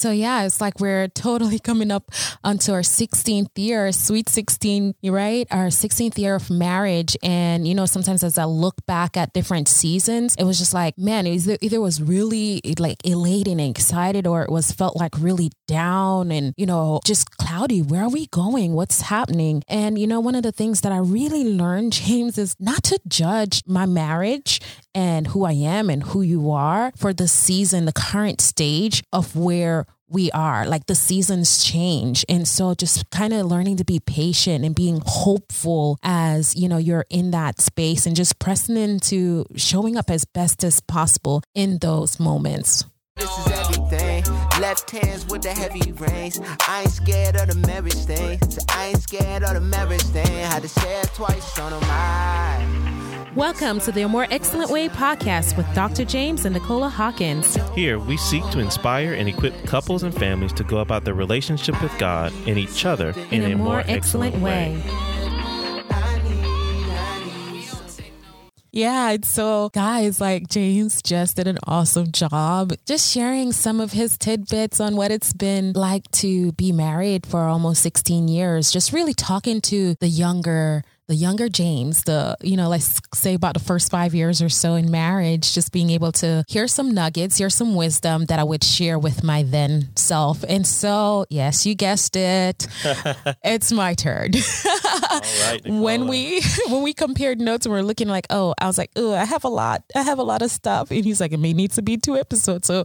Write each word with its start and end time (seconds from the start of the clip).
So 0.00 0.10
yeah, 0.12 0.44
it's 0.44 0.62
like 0.62 0.80
we're 0.80 1.08
totally 1.08 1.58
coming 1.70 1.90
up 1.90 2.10
onto 2.42 2.72
our 2.72 2.80
16th 2.80 3.50
year, 3.56 3.92
sweet 3.92 4.30
16, 4.30 4.94
right? 5.04 5.46
Our 5.50 5.66
16th 5.66 6.16
year 6.16 6.36
of 6.36 6.48
marriage. 6.48 7.18
And, 7.22 7.68
you 7.68 7.74
know, 7.74 7.84
sometimes 7.84 8.24
as 8.24 8.38
I 8.38 8.44
look 8.44 8.76
back 8.86 9.18
at 9.18 9.34
different 9.34 9.68
seasons, 9.68 10.36
it 10.38 10.44
was 10.44 10.58
just 10.58 10.72
like, 10.72 10.96
man, 10.96 11.26
it 11.26 11.32
either, 11.32 11.58
either 11.60 11.82
was 11.82 12.00
really 12.00 12.62
like 12.78 12.96
elated 13.04 13.48
and 13.48 13.60
excited 13.60 14.26
or 14.26 14.42
it 14.42 14.50
was 14.50 14.72
felt 14.72 14.96
like 14.96 15.12
really 15.18 15.50
down 15.68 16.32
and, 16.32 16.54
you 16.56 16.64
know, 16.64 17.00
just 17.04 17.36
cloudy. 17.36 17.82
Where 17.82 18.04
are 18.04 18.08
we 18.08 18.26
going? 18.28 18.72
What's 18.72 19.02
happening? 19.02 19.62
And, 19.68 19.98
you 19.98 20.06
know, 20.06 20.20
one 20.20 20.34
of 20.34 20.44
the 20.44 20.52
things 20.52 20.80
that 20.80 20.92
I 20.92 20.98
really 20.98 21.44
learned, 21.44 21.92
James, 22.04 22.38
is 22.38 22.56
not 22.58 22.84
to 22.84 22.98
judge 23.06 23.62
my 23.66 23.84
marriage 23.84 24.62
and 24.94 25.28
who 25.28 25.44
I 25.44 25.52
am 25.52 25.90
and 25.90 26.02
who 26.02 26.22
you 26.22 26.50
are 26.50 26.92
for 26.96 27.12
the 27.12 27.28
season, 27.28 27.84
the 27.84 27.92
current 27.92 28.40
stage 28.40 29.02
of 29.12 29.36
where 29.36 29.86
we 30.08 30.30
are. 30.32 30.66
Like 30.66 30.86
the 30.86 30.94
seasons 30.94 31.64
change. 31.64 32.24
And 32.28 32.46
so 32.46 32.74
just 32.74 33.08
kind 33.10 33.32
of 33.32 33.46
learning 33.46 33.76
to 33.76 33.84
be 33.84 34.00
patient 34.00 34.64
and 34.64 34.74
being 34.74 35.00
hopeful 35.04 35.98
as, 36.02 36.56
you 36.56 36.68
know, 36.68 36.78
you're 36.78 37.06
in 37.08 37.30
that 37.30 37.60
space 37.60 38.06
and 38.06 38.16
just 38.16 38.38
pressing 38.38 38.76
into 38.76 39.46
showing 39.56 39.96
up 39.96 40.10
as 40.10 40.24
best 40.24 40.64
as 40.64 40.80
possible 40.80 41.42
in 41.54 41.78
those 41.78 42.18
moments. 42.18 42.84
This 43.16 43.38
is 43.38 43.52
everything. 43.52 44.24
Left 44.60 44.90
hands 44.90 45.26
with 45.26 45.42
the 45.42 45.50
heavy. 45.50 45.80
I 46.66 46.82
ain't 46.82 46.90
scared 46.90 47.36
of 47.36 47.48
the 47.48 47.66
marriage 47.66 47.94
thing. 47.94 48.40
So 48.48 48.62
I 48.70 48.88
ain't 48.88 49.02
scared 49.02 49.42
of 49.42 49.54
the 49.54 49.60
marriage 49.60 50.02
thing. 50.02 50.26
Had 50.26 50.62
to 50.62 50.68
say 50.68 51.00
it 51.00 51.10
twice 51.14 51.58
on. 51.58 52.79
Welcome 53.36 53.78
to 53.82 53.92
the 53.92 54.08
More 54.08 54.26
Excellent 54.32 54.72
Way 54.72 54.88
podcast 54.88 55.56
with 55.56 55.72
Dr. 55.72 56.04
James 56.04 56.46
and 56.46 56.52
Nicola 56.52 56.88
Hawkins. 56.88 57.54
Here, 57.76 57.96
we 57.96 58.16
seek 58.16 58.42
to 58.50 58.58
inspire 58.58 59.14
and 59.14 59.28
equip 59.28 59.54
couples 59.66 60.02
and 60.02 60.12
families 60.12 60.52
to 60.54 60.64
go 60.64 60.78
about 60.78 61.04
their 61.04 61.14
relationship 61.14 61.80
with 61.80 61.96
God 61.96 62.32
and 62.48 62.58
each 62.58 62.84
other 62.84 63.10
in, 63.30 63.44
in 63.44 63.52
a, 63.52 63.56
more, 63.56 63.66
more 63.66 63.78
excellent, 63.86 64.34
excellent 64.34 64.42
way. 64.42 64.76
way. 64.76 65.10
Yeah, 68.72 69.16
so 69.22 69.68
guys, 69.72 70.20
like 70.20 70.48
James 70.48 71.00
just 71.00 71.36
did 71.36 71.46
an 71.46 71.58
awesome 71.66 72.10
job 72.10 72.72
just 72.84 73.10
sharing 73.12 73.52
some 73.52 73.80
of 73.80 73.92
his 73.92 74.18
tidbits 74.18 74.80
on 74.80 74.96
what 74.96 75.12
it's 75.12 75.32
been 75.32 75.72
like 75.72 76.10
to 76.12 76.50
be 76.52 76.72
married 76.72 77.26
for 77.26 77.42
almost 77.42 77.82
16 77.82 78.26
years, 78.26 78.72
just 78.72 78.92
really 78.92 79.14
talking 79.14 79.60
to 79.62 79.94
the 79.96 80.08
younger 80.08 80.82
the 81.10 81.16
younger 81.16 81.48
James, 81.48 82.04
the, 82.04 82.36
you 82.40 82.56
know, 82.56 82.68
let's 82.68 83.00
say 83.12 83.34
about 83.34 83.54
the 83.54 83.60
first 83.60 83.90
five 83.90 84.14
years 84.14 84.40
or 84.40 84.48
so 84.48 84.76
in 84.76 84.92
marriage, 84.92 85.52
just 85.52 85.72
being 85.72 85.90
able 85.90 86.12
to 86.12 86.44
hear 86.46 86.68
some 86.68 86.92
nuggets, 86.92 87.36
hear 87.36 87.50
some 87.50 87.74
wisdom 87.74 88.26
that 88.26 88.38
I 88.38 88.44
would 88.44 88.62
share 88.62 88.96
with 88.96 89.24
my 89.24 89.42
then 89.42 89.90
self. 89.96 90.44
And 90.44 90.64
so, 90.64 91.26
yes, 91.28 91.66
you 91.66 91.74
guessed 91.74 92.14
it. 92.14 92.64
it's 93.44 93.72
my 93.72 93.94
turn. 93.94 94.30
right, 95.42 95.60
when 95.64 96.06
we 96.06 96.42
when 96.68 96.82
we 96.84 96.94
compared 96.94 97.40
notes 97.40 97.66
and 97.66 97.72
we're 97.72 97.82
looking 97.82 98.06
like, 98.06 98.28
oh, 98.30 98.54
I 98.60 98.68
was 98.68 98.78
like, 98.78 98.92
oh, 98.94 99.12
I 99.12 99.24
have 99.24 99.42
a 99.42 99.48
lot. 99.48 99.82
I 99.96 100.02
have 100.02 100.20
a 100.20 100.22
lot 100.22 100.42
of 100.42 100.52
stuff. 100.52 100.92
And 100.92 101.04
he's 101.04 101.20
like, 101.20 101.32
it 101.32 101.40
may 101.40 101.52
need 101.52 101.72
to 101.72 101.82
be 101.82 101.96
two 101.96 102.16
episodes. 102.16 102.68
So 102.68 102.84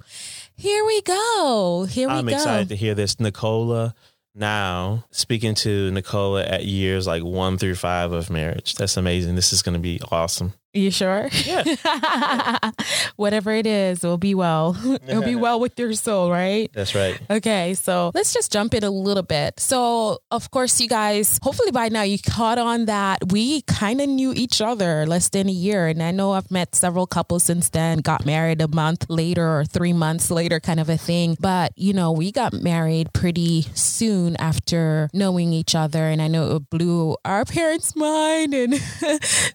here 0.55 0.83
we 0.83 0.99
go. 1.03 1.85
Here 1.87 2.07
we 2.07 2.15
I'm 2.15 2.25
go. 2.25 2.31
I'm 2.31 2.39
excited 2.39 2.69
to 2.69 2.75
hear 2.75 2.95
this. 2.95 3.19
Nicola 3.19 3.93
now 4.35 5.05
speaking 5.11 5.55
to 5.55 5.91
Nicola 5.91 6.43
at 6.43 6.65
years 6.65 7.07
like 7.07 7.23
one 7.23 7.57
through 7.57 7.75
five 7.75 8.11
of 8.11 8.29
marriage. 8.29 8.75
That's 8.75 8.97
amazing. 8.97 9.35
This 9.35 9.53
is 9.53 9.61
going 9.61 9.73
to 9.73 9.79
be 9.79 9.99
awesome. 10.11 10.53
You 10.75 10.91
sure? 10.91 11.29
Yeah. 11.45 11.63
Whatever 13.15 13.51
it 13.51 13.65
is, 13.65 14.03
it'll 14.03 14.17
be 14.17 14.35
well. 14.35 14.75
it'll 15.07 15.23
be 15.23 15.35
well 15.35 15.57
with 15.57 15.79
your 15.79 15.93
soul, 15.93 16.29
right? 16.29 16.69
That's 16.73 16.93
right. 16.93 17.17
Okay, 17.29 17.75
so 17.75 18.11
let's 18.13 18.33
just 18.33 18.51
jump 18.51 18.73
in 18.73 18.83
a 18.83 18.89
little 18.89 19.23
bit. 19.23 19.57
So, 19.57 20.19
of 20.31 20.51
course, 20.51 20.81
you 20.81 20.89
guys, 20.89 21.39
hopefully 21.41 21.71
by 21.71 21.87
now 21.87 22.01
you 22.01 22.17
caught 22.19 22.57
on 22.57 22.85
that 22.85 23.31
we 23.31 23.61
kind 23.61 24.01
of 24.01 24.09
knew 24.09 24.33
each 24.33 24.59
other 24.59 25.05
less 25.05 25.29
than 25.29 25.47
a 25.47 25.51
year. 25.53 25.87
And 25.87 26.03
I 26.03 26.11
know 26.11 26.33
I've 26.33 26.51
met 26.51 26.75
several 26.75 27.07
couples 27.07 27.43
since 27.43 27.69
then, 27.69 27.99
got 27.99 28.25
married 28.25 28.61
a 28.61 28.67
month 28.67 29.05
later 29.07 29.47
or 29.47 29.63
three 29.63 29.93
months 29.93 30.29
later, 30.29 30.59
kind 30.59 30.81
of 30.81 30.89
a 30.89 30.97
thing. 30.97 31.37
But, 31.39 31.71
you 31.77 31.93
know, 31.93 32.11
we 32.11 32.33
got 32.33 32.51
married 32.51 33.13
pretty 33.13 33.61
soon 33.75 34.35
after 34.37 35.09
knowing 35.13 35.53
each 35.53 35.73
other. 35.73 36.03
And 36.03 36.21
I 36.21 36.27
know 36.27 36.57
it 36.57 36.69
blew 36.69 37.15
our 37.23 37.45
parents' 37.55 37.95
mind 37.95 38.53
and 38.53 38.81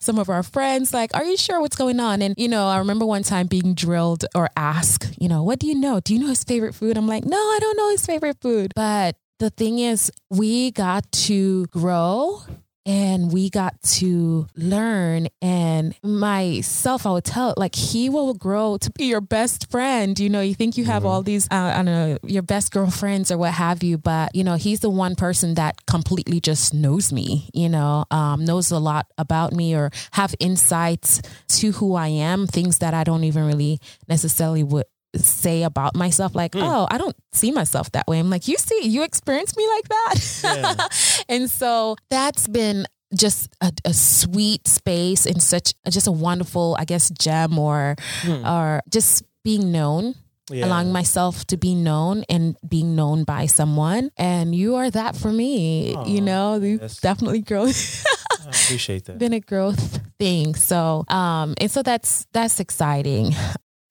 some 0.01 0.19
of 0.19 0.31
our 0.31 0.43
friends. 0.43 0.95
Like, 0.95 1.10
like, 1.13 1.23
Are 1.23 1.27
you 1.27 1.37
sure 1.37 1.61
what's 1.61 1.77
going 1.77 2.01
on? 2.01 2.23
And, 2.23 2.35
you 2.37 2.49
know, 2.49 2.67
I 2.67 2.79
remember 2.79 3.07
one 3.07 3.23
time 3.23 3.47
being 3.47 3.75
drilled 3.75 4.25
or 4.35 4.49
asked, 4.57 5.15
you 5.21 5.29
know, 5.29 5.43
what 5.43 5.59
do 5.59 5.67
you 5.67 5.75
know? 5.75 6.01
Do 6.01 6.15
you 6.15 6.21
know 6.21 6.29
his 6.29 6.45
favorite 6.45 6.75
food? 6.75 6.97
I'm 6.97 7.07
like, 7.07 7.25
No, 7.25 7.37
I 7.37 7.59
don't 7.61 7.77
know 7.77 7.91
his 7.91 8.05
favorite 8.07 8.39
food. 8.41 8.73
But 8.75 9.17
the 9.39 9.51
thing 9.51 9.79
is, 9.79 10.11
we 10.31 10.71
got 10.71 11.11
to 11.13 11.67
grow 11.67 12.43
and 12.91 13.33
we 13.33 13.49
got 13.49 13.81
to 13.83 14.49
learn 14.57 15.29
and 15.41 15.95
myself 16.03 17.07
i 17.07 17.13
would 17.13 17.25
tell 17.25 17.55
like 17.57 17.77
he 17.77 18.09
will 18.09 18.35
grow 18.35 18.77
to 18.77 18.91
be 18.91 19.05
your 19.05 19.21
best 19.21 19.71
friend 19.71 20.19
you 20.19 20.29
know 20.29 20.41
you 20.41 20.55
think 20.55 20.77
you 20.77 20.85
have 20.85 21.05
mm-hmm. 21.05 21.13
all 21.13 21.23
these 21.23 21.47
uh, 21.53 21.73
i 21.73 21.77
don't 21.77 21.85
know 21.85 22.19
your 22.25 22.43
best 22.43 22.73
girlfriends 22.73 23.31
or 23.31 23.39
what 23.39 23.53
have 23.53 23.85
you 23.85 23.97
but 23.97 24.35
you 24.35 24.43
know 24.43 24.57
he's 24.57 24.81
the 24.81 24.91
one 24.91 25.15
person 25.15 25.55
that 25.55 25.87
completely 25.87 26.41
just 26.41 26.75
knows 26.75 27.13
me 27.13 27.49
you 27.55 27.69
know 27.69 28.05
um, 28.11 28.45
knows 28.45 28.73
a 28.73 28.79
lot 28.79 29.07
about 29.19 29.53
me 29.53 29.73
or 29.73 29.93
have 30.11 30.35
insights 30.41 31.23
to 31.47 31.71
who 31.71 31.95
i 31.95 32.09
am 32.09 32.49
things 32.49 32.79
that 32.79 32.93
i 32.93 33.05
don't 33.05 33.23
even 33.23 33.47
really 33.47 33.79
necessarily 34.09 34.65
would 34.65 34.87
say 35.17 35.63
about 35.63 35.95
myself 35.95 36.35
like 36.35 36.53
mm. 36.53 36.63
oh 36.63 36.87
i 36.91 36.99
don't 36.99 37.17
see 37.33 37.51
myself 37.51 37.91
that 37.93 38.07
way 38.07 38.19
i'm 38.19 38.31
like 38.31 38.47
you 38.47 38.57
see 38.57 38.87
you 38.87 39.03
experience 39.03 39.57
me 39.57 39.67
like 39.67 39.89
that 39.89 40.41
yeah. 40.45 41.25
and 41.35 41.51
so 41.51 41.97
that's 42.11 42.47
been 42.47 42.87
just 43.15 43.53
a, 43.61 43.73
a, 43.85 43.93
sweet 43.93 44.69
space 44.69 45.27
and 45.27 45.43
such 45.43 45.73
just 45.89 46.07
a 46.07 46.13
wonderful 46.13 46.77
i 46.79 46.85
guess 46.85 47.11
gem 47.11 47.59
or 47.59 47.97
mm. 48.23 48.47
or 48.47 48.81
just 48.89 49.25
being 49.43 49.73
known 49.73 50.15
yeah. 50.51 50.67
allowing 50.67 50.93
myself 50.93 51.45
to 51.47 51.57
be 51.57 51.75
known 51.75 52.25
and 52.29 52.57
being 52.69 52.95
known 52.95 53.25
by 53.25 53.47
someone 53.47 54.11
and 54.17 54.55
you 54.55 54.77
are 54.77 54.91
that 54.91 55.17
for 55.17 55.33
me 55.33 55.95
Aww, 55.95 56.09
you 56.09 56.21
know 56.21 56.57
yes. 56.57 56.99
definitely 56.99 57.41
growth 57.41 58.05
I 58.31 58.51
appreciate 58.51 59.05
that 59.07 59.19
been 59.19 59.33
a 59.33 59.41
growth 59.41 60.01
thing 60.19 60.55
so 60.55 61.05
um 61.09 61.55
and 61.59 61.71
so 61.71 61.83
that's 61.83 62.27
that's 62.33 62.61
exciting 62.61 63.35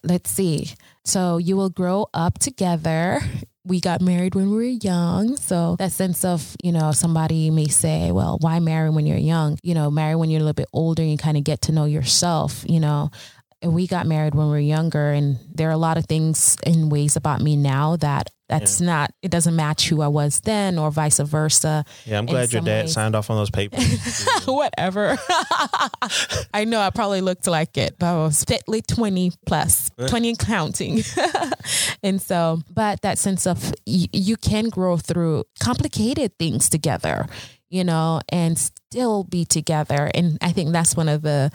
let's 0.03 0.29
see 0.29 0.73
so 1.09 1.37
you 1.37 1.57
will 1.57 1.69
grow 1.69 2.07
up 2.13 2.37
together. 2.39 3.19
We 3.65 3.81
got 3.81 4.01
married 4.01 4.35
when 4.35 4.49
we 4.49 4.55
were 4.55 4.63
young. 4.63 5.37
So 5.37 5.75
that 5.79 5.91
sense 5.91 6.23
of, 6.23 6.55
you 6.63 6.71
know, 6.71 6.91
somebody 6.91 7.49
may 7.49 7.67
say, 7.67 8.11
well, 8.11 8.37
why 8.41 8.59
marry 8.59 8.89
when 8.89 9.05
you're 9.05 9.17
young? 9.17 9.59
You 9.63 9.73
know, 9.73 9.91
marry 9.91 10.15
when 10.15 10.29
you're 10.29 10.39
a 10.39 10.43
little 10.43 10.53
bit 10.53 10.69
older 10.71 11.01
and 11.01 11.11
you 11.11 11.17
kind 11.17 11.37
of 11.37 11.43
get 11.43 11.61
to 11.63 11.71
know 11.71 11.85
yourself, 11.85 12.63
you 12.67 12.79
know. 12.79 13.11
We 13.61 13.87
got 13.87 14.07
married 14.07 14.35
when 14.35 14.47
we 14.47 14.53
were 14.53 14.59
younger 14.59 15.11
and 15.11 15.37
there 15.53 15.67
are 15.67 15.73
a 15.73 15.77
lot 15.77 15.97
of 15.97 16.05
things 16.05 16.55
and 16.65 16.91
ways 16.91 17.15
about 17.15 17.41
me 17.41 17.57
now 17.57 17.97
that 17.97 18.29
that's 18.49 18.81
yeah. 18.81 18.87
not, 18.87 19.13
it 19.21 19.29
doesn't 19.29 19.55
match 19.55 19.87
who 19.87 20.01
I 20.01 20.07
was 20.07 20.41
then 20.41 20.79
or 20.79 20.89
vice 20.89 21.19
versa. 21.19 21.85
Yeah, 22.05 22.17
I'm 22.17 22.25
glad 22.25 22.51
your 22.51 22.63
dad 22.63 22.85
ways. 22.85 22.93
signed 22.93 23.15
off 23.15 23.29
on 23.29 23.37
those 23.37 23.51
papers. 23.51 24.25
Whatever. 24.45 25.17
I 26.53 26.65
know 26.65 26.81
I 26.81 26.89
probably 26.89 27.21
looked 27.21 27.45
like 27.45 27.77
it, 27.77 27.95
but 27.99 28.07
I 28.07 28.17
was 28.17 28.43
fitly 28.43 28.81
20 28.81 29.31
plus, 29.45 29.91
20 30.07 30.29
and 30.29 30.39
counting. 30.39 31.03
and 32.03 32.19
so, 32.19 32.59
but 32.73 33.01
that 33.03 33.19
sense 33.19 33.45
of 33.45 33.71
y- 33.85 34.07
you 34.11 34.35
can 34.35 34.69
grow 34.69 34.97
through 34.97 35.45
complicated 35.59 36.37
things 36.39 36.69
together, 36.69 37.27
you 37.69 37.83
know, 37.83 38.19
and 38.29 38.57
still 38.57 39.23
be 39.23 39.45
together. 39.45 40.09
And 40.15 40.39
I 40.41 40.51
think 40.51 40.71
that's 40.71 40.97
one 40.97 41.07
of 41.07 41.21
the, 41.21 41.51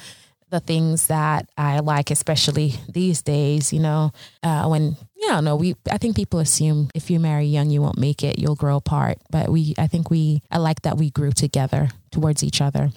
the 0.51 0.61
things 0.61 1.09
that 1.09 1.51
I 1.57 1.81
like, 1.81 2.11
especially 2.11 2.75
these 2.89 3.23
days, 3.23 3.73
you 3.73 3.81
know, 3.81 4.13
uh, 4.43 4.67
when, 4.67 4.97
don't 5.35 5.45
know, 5.45 5.57
we, 5.57 5.75
I 5.91 5.99
think 5.99 6.17
people 6.17 6.39
assume 6.39 6.91
if 6.95 7.11
you 7.11 7.19
marry 7.19 7.47
young, 7.47 7.71
you 7.71 7.83
won't 7.83 7.99
make 7.99 8.23
it, 8.23 8.39
you'll 8.39 8.55
grow 8.55 8.77
apart. 8.77 9.19
But 9.31 9.49
we, 9.49 9.75
I 9.79 9.87
think 9.87 10.11
we, 10.11 10.43
I 10.51 10.59
like 10.59 10.83
that 10.83 10.97
we 10.97 11.11
grew 11.11 11.33
together 11.33 11.89
towards 12.11 12.45
each 12.45 12.61
other. 12.61 12.91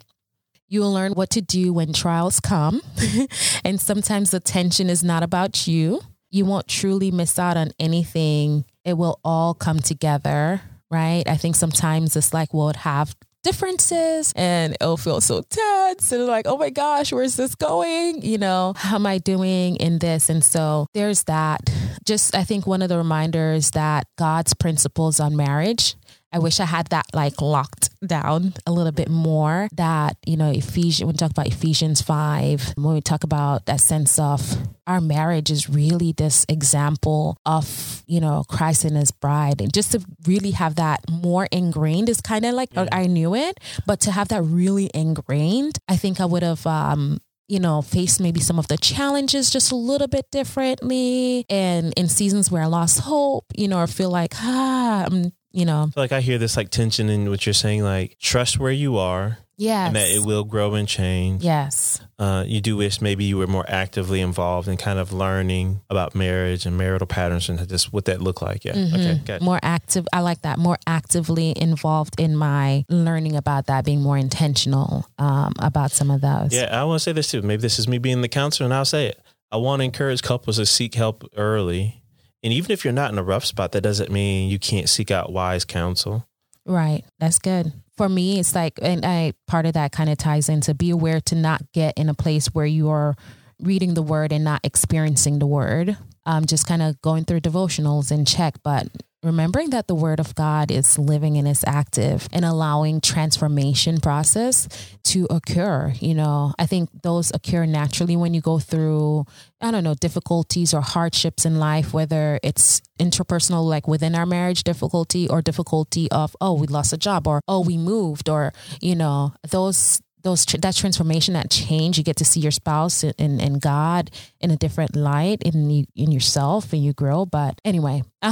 You 0.67 0.81
will 0.81 0.93
learn 0.93 1.13
what 1.13 1.29
to 1.31 1.41
do 1.41 1.73
when 1.73 1.93
trials 1.93 2.39
come. 2.39 2.81
and 3.63 3.79
sometimes 3.79 4.31
the 4.31 4.39
tension 4.39 4.89
is 4.89 5.03
not 5.03 5.23
about 5.23 5.67
you. 5.67 6.01
You 6.29 6.45
won't 6.45 6.67
truly 6.67 7.09
miss 7.09 7.39
out 7.39 7.57
on 7.57 7.71
anything. 7.79 8.65
It 8.83 8.97
will 8.97 9.19
all 9.23 9.53
come 9.53 9.79
together 9.79 10.61
right? 10.89 11.23
I 11.27 11.35
think 11.35 11.55
sometimes 11.55 12.15
it's 12.15 12.33
like 12.33 12.53
we'll 12.53 12.73
have 12.73 13.15
differences 13.47 14.33
and 14.35 14.73
it'll 14.81 14.97
feel 14.97 15.21
so 15.21 15.41
tense 15.41 16.11
and 16.11 16.25
like, 16.25 16.45
oh 16.47 16.57
my 16.57 16.69
gosh, 16.69 17.13
where's 17.13 17.37
this 17.37 17.55
going? 17.55 18.21
You 18.21 18.37
know, 18.37 18.73
how 18.75 18.95
am 18.95 19.05
I 19.05 19.19
doing 19.19 19.77
in 19.77 19.99
this? 19.99 20.29
And 20.29 20.43
so 20.43 20.87
there's 20.93 21.23
that. 21.23 21.61
just 22.05 22.35
I 22.35 22.43
think 22.43 22.67
one 22.67 22.81
of 22.81 22.89
the 22.89 22.97
reminders 22.97 23.71
that 23.71 24.05
God's 24.17 24.53
principles 24.53 25.21
on 25.21 25.37
marriage 25.37 25.95
I 26.31 26.39
wish 26.39 26.59
I 26.59 26.65
had 26.65 26.87
that 26.87 27.05
like 27.13 27.41
locked 27.41 27.89
down 28.05 28.53
a 28.65 28.71
little 28.71 28.91
bit 28.91 29.09
more. 29.09 29.69
That, 29.73 30.17
you 30.25 30.35
know, 30.35 30.51
Ephesians, 30.51 31.05
when 31.05 31.13
we 31.13 31.17
talk 31.17 31.31
about 31.31 31.47
Ephesians 31.47 32.01
5, 32.01 32.73
when 32.75 32.95
we 32.95 33.01
talk 33.01 33.23
about 33.23 33.65
that 33.67 33.79
sense 33.79 34.19
of 34.19 34.57
our 34.85 34.99
marriage 34.99 35.49
is 35.49 35.69
really 35.69 36.11
this 36.11 36.45
example 36.49 37.37
of, 37.45 38.03
you 38.07 38.19
know, 38.19 38.43
Christ 38.47 38.83
and 38.85 38.97
his 38.97 39.11
bride. 39.11 39.61
And 39.61 39.73
just 39.73 39.93
to 39.93 40.03
really 40.25 40.51
have 40.51 40.75
that 40.75 41.01
more 41.09 41.47
ingrained 41.51 42.09
is 42.09 42.21
kind 42.21 42.45
of 42.45 42.53
like, 42.53 42.69
yeah. 42.73 42.87
I 42.91 43.07
knew 43.07 43.33
it, 43.33 43.59
but 43.85 44.01
to 44.01 44.11
have 44.11 44.27
that 44.29 44.41
really 44.43 44.89
ingrained, 44.93 45.77
I 45.87 45.95
think 45.95 46.19
I 46.19 46.25
would 46.25 46.43
have, 46.43 46.65
um, 46.67 47.19
you 47.47 47.59
know, 47.59 47.81
face 47.81 48.19
maybe 48.19 48.41
some 48.41 48.59
of 48.59 48.67
the 48.67 48.77
challenges 48.77 49.49
just 49.49 49.71
a 49.71 49.75
little 49.75 50.07
bit 50.07 50.29
differently. 50.31 51.45
And 51.49 51.93
in 51.95 52.09
seasons 52.09 52.51
where 52.51 52.63
I 52.63 52.65
lost 52.65 52.99
hope, 52.99 53.45
you 53.55 53.69
know, 53.69 53.79
or 53.79 53.87
feel 53.87 54.09
like, 54.09 54.33
ah, 54.35 55.05
I'm 55.05 55.31
you 55.51 55.65
know. 55.65 55.89
Like 55.95 56.11
I 56.11 56.21
hear 56.21 56.37
this 56.37 56.57
like 56.57 56.69
tension 56.69 57.09
in 57.09 57.29
what 57.29 57.45
you're 57.45 57.53
saying, 57.53 57.83
like 57.83 58.17
trust 58.19 58.59
where 58.59 58.71
you 58.71 58.97
are. 58.97 59.39
Yes. 59.59 59.87
And 59.87 59.95
that 59.95 60.07
it 60.09 60.23
will 60.23 60.43
grow 60.43 60.75
and 60.75 60.87
change. 60.87 61.43
Yes. 61.43 61.99
Uh, 62.19 62.43
you 62.45 62.61
do 62.61 62.77
wish 62.77 63.01
maybe 63.01 63.23
you 63.23 63.39
were 63.39 63.47
more 63.47 63.65
actively 63.67 64.21
involved 64.21 64.67
in 64.67 64.77
kind 64.77 64.99
of 64.99 65.11
learning 65.11 65.81
about 65.89 66.13
marriage 66.13 66.67
and 66.67 66.77
marital 66.77 67.07
patterns 67.07 67.49
and 67.49 67.67
just 67.67 67.91
what 67.91 68.05
that 68.05 68.21
looked 68.21 68.43
like. 68.43 68.65
Yeah. 68.65 68.73
Mm-hmm. 68.73 68.95
Okay. 68.95 69.21
Gotcha. 69.25 69.43
More 69.43 69.59
active. 69.63 70.07
I 70.13 70.19
like 70.19 70.43
that. 70.43 70.59
More 70.59 70.77
actively 70.85 71.53
involved 71.57 72.19
in 72.19 72.35
my 72.35 72.85
learning 72.87 73.35
about 73.35 73.65
that, 73.65 73.83
being 73.83 74.01
more 74.01 74.17
intentional 74.17 75.07
um, 75.17 75.53
about 75.57 75.89
some 75.89 76.11
of 76.11 76.21
those. 76.21 76.53
Yeah. 76.53 76.79
I 76.79 76.83
want 76.83 76.99
to 76.99 77.03
say 77.03 77.13
this 77.13 77.31
too. 77.31 77.41
Maybe 77.41 77.61
this 77.61 77.79
is 77.79 77.87
me 77.87 77.97
being 77.97 78.21
the 78.21 78.29
counselor 78.29 78.65
and 78.65 78.73
I'll 78.75 78.85
say 78.85 79.07
it. 79.07 79.19
I 79.51 79.57
want 79.57 79.79
to 79.79 79.85
encourage 79.85 80.21
couples 80.21 80.57
to 80.57 80.67
seek 80.67 80.93
help 80.93 81.27
early 81.35 82.03
and 82.47 82.53
even 82.53 82.71
if 82.71 82.85
you're 82.85 82.93
not 82.93 83.11
in 83.11 83.17
a 83.17 83.23
rough 83.23 83.43
spot, 83.43 83.73
that 83.73 83.81
doesn't 83.81 84.09
mean 84.09 84.49
you 84.49 84.57
can't 84.57 84.87
seek 84.87 85.11
out 85.11 85.33
wise 85.33 85.65
counsel. 85.65 86.25
Right. 86.65 87.03
That's 87.19 87.39
good. 87.39 87.73
For 87.97 88.07
me, 88.07 88.39
it's 88.39 88.55
like, 88.55 88.79
and 88.81 89.05
I 89.05 89.33
part 89.47 89.65
of 89.65 89.73
that 89.73 89.91
kind 89.91 90.09
of 90.09 90.17
ties 90.17 90.47
into 90.47 90.73
be 90.73 90.89
aware 90.89 91.19
to 91.19 91.35
not 91.35 91.73
get 91.73 91.97
in 91.97 92.07
a 92.07 92.13
place 92.13 92.47
where 92.47 92.65
you 92.65 92.89
are 92.89 93.17
reading 93.59 93.95
the 93.95 94.01
word 94.01 94.31
and 94.31 94.45
not 94.45 94.61
experiencing 94.63 95.39
the 95.39 95.45
word. 95.45 95.97
Um, 96.25 96.45
just 96.45 96.65
kind 96.65 96.81
of 96.81 97.01
going 97.01 97.25
through 97.25 97.41
devotionals 97.41 98.11
and 98.11 98.25
check, 98.25 98.55
but 98.63 98.87
remembering 99.27 99.69
that 99.69 99.87
the 99.87 99.93
word 99.93 100.19
of 100.19 100.33
God 100.33 100.71
is 100.71 100.97
living 100.97 101.37
and 101.37 101.47
is 101.47 101.63
active 101.67 102.27
and 102.33 102.43
allowing 102.43 103.01
transformation 103.01 103.99
process 103.99 104.67
to 105.03 105.27
occur. 105.29 105.93
You 105.99 106.15
know, 106.15 106.53
I 106.57 106.65
think 106.65 106.89
those 107.03 107.31
occur 107.33 107.65
naturally 107.65 108.15
when 108.15 108.33
you 108.33 108.41
go 108.41 108.57
through, 108.57 109.25
I 109.61 109.69
don't 109.69 109.83
know, 109.83 109.93
difficulties 109.93 110.73
or 110.73 110.81
hardships 110.81 111.45
in 111.45 111.59
life, 111.59 111.93
whether 111.93 112.39
it's 112.41 112.81
interpersonal, 112.99 113.63
like 113.65 113.87
within 113.87 114.15
our 114.15 114.25
marriage 114.25 114.63
difficulty 114.63 115.29
or 115.29 115.41
difficulty 115.41 116.09
of, 116.09 116.35
oh, 116.41 116.53
we 116.53 116.65
lost 116.67 116.93
a 116.93 116.97
job 116.97 117.27
or, 117.27 117.41
oh, 117.47 117.61
we 117.61 117.77
moved 117.77 118.29
or, 118.29 118.53
you 118.81 118.95
know, 118.95 119.33
those 119.49 120.01
those 120.23 120.45
that 120.45 120.75
transformation, 120.75 121.33
that 121.35 121.49
change, 121.49 121.97
you 121.97 122.03
get 122.03 122.17
to 122.17 122.25
see 122.25 122.39
your 122.39 122.51
spouse 122.51 123.03
and, 123.03 123.15
and 123.41 123.61
God 123.61 124.11
in 124.39 124.51
a 124.51 124.57
different 124.57 124.95
light 124.95 125.43
in 125.43 125.87
in 125.95 126.11
yourself, 126.11 126.73
and 126.73 126.83
you 126.83 126.93
grow. 126.93 127.25
But 127.25 127.59
anyway, 127.63 128.03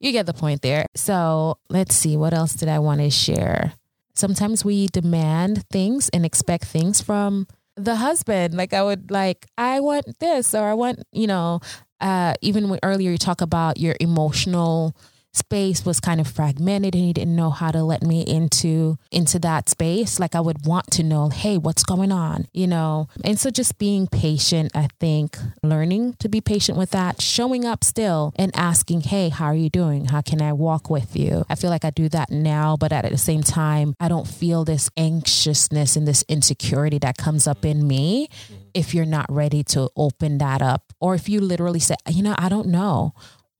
you 0.00 0.12
get 0.12 0.26
the 0.26 0.34
point 0.34 0.62
there. 0.62 0.86
So 0.94 1.58
let's 1.68 1.94
see, 1.94 2.16
what 2.16 2.34
else 2.34 2.54
did 2.54 2.68
I 2.68 2.78
want 2.78 3.00
to 3.00 3.10
share? 3.10 3.74
Sometimes 4.14 4.64
we 4.64 4.86
demand 4.88 5.64
things 5.70 6.08
and 6.10 6.24
expect 6.24 6.64
things 6.66 7.00
from 7.00 7.46
the 7.76 7.96
husband. 7.96 8.54
Like 8.54 8.72
I 8.72 8.82
would 8.82 9.10
like, 9.10 9.46
I 9.58 9.80
want 9.80 10.18
this, 10.20 10.54
or 10.54 10.64
I 10.64 10.74
want, 10.74 11.02
you 11.12 11.26
know, 11.26 11.60
uh, 12.00 12.34
even 12.40 12.78
earlier 12.82 13.10
you 13.10 13.18
talk 13.18 13.40
about 13.40 13.78
your 13.78 13.96
emotional 14.00 14.96
space 15.36 15.84
was 15.84 16.00
kind 16.00 16.20
of 16.20 16.28
fragmented 16.28 16.94
and 16.94 17.04
he 17.04 17.12
didn't 17.12 17.36
know 17.36 17.50
how 17.50 17.70
to 17.70 17.82
let 17.82 18.02
me 18.02 18.22
into 18.22 18.96
into 19.10 19.38
that 19.38 19.68
space. 19.68 20.20
Like 20.20 20.34
i 20.34 20.40
would 20.40 20.66
want 20.66 20.90
to 20.92 21.02
know 21.02 21.28
hey 21.28 21.58
what's 21.58 21.82
going 21.82 22.12
on 22.12 22.46
you 22.52 22.66
know? 22.66 23.08
And 23.24 23.38
so 23.38 23.50
just 23.50 23.78
being 23.78 24.06
patient 24.06 24.72
i 24.74 24.88
think 25.00 25.36
learning 25.62 26.14
to 26.20 26.28
be 26.28 26.40
patient 26.40 26.78
with 26.78 26.90
that 26.90 27.20
showing 27.20 27.64
up 27.64 27.84
still 27.84 28.32
and 28.36 28.54
asking 28.54 29.02
hey 29.02 29.28
how 29.28 29.46
are 29.46 29.54
you 29.54 29.70
doing? 29.70 30.06
How 30.06 30.20
can 30.20 30.40
i 30.42 30.52
walk 30.52 30.90
with 30.90 31.16
you? 31.16 31.44
I 31.48 31.54
feel 31.54 31.70
like 31.70 31.84
i 31.84 31.90
do 31.90 32.08
that 32.10 32.30
now 32.30 32.76
but 32.76 32.92
at 32.92 33.08
the 33.10 33.18
same 33.18 33.42
time 33.42 33.94
i 34.00 34.08
don't 34.08 34.26
feel 34.26 34.64
this 34.64 34.90
anxiousness 34.96 35.96
and 35.96 36.06
this 36.06 36.24
insecurity 36.28 36.98
that 36.98 37.16
comes 37.16 37.46
up 37.46 37.64
in 37.64 37.86
me 37.86 38.28
if 38.74 38.94
you're 38.94 39.06
not 39.06 39.26
ready 39.30 39.62
to 39.62 39.88
open 39.96 40.38
that 40.38 40.60
up 40.60 40.92
or 41.00 41.14
if 41.14 41.28
you 41.28 41.40
literally 41.40 41.80
say 41.80 41.94
you 42.08 42.22
know 42.22 42.34
i 42.38 42.48
don't 42.48 42.66
know 42.66 43.12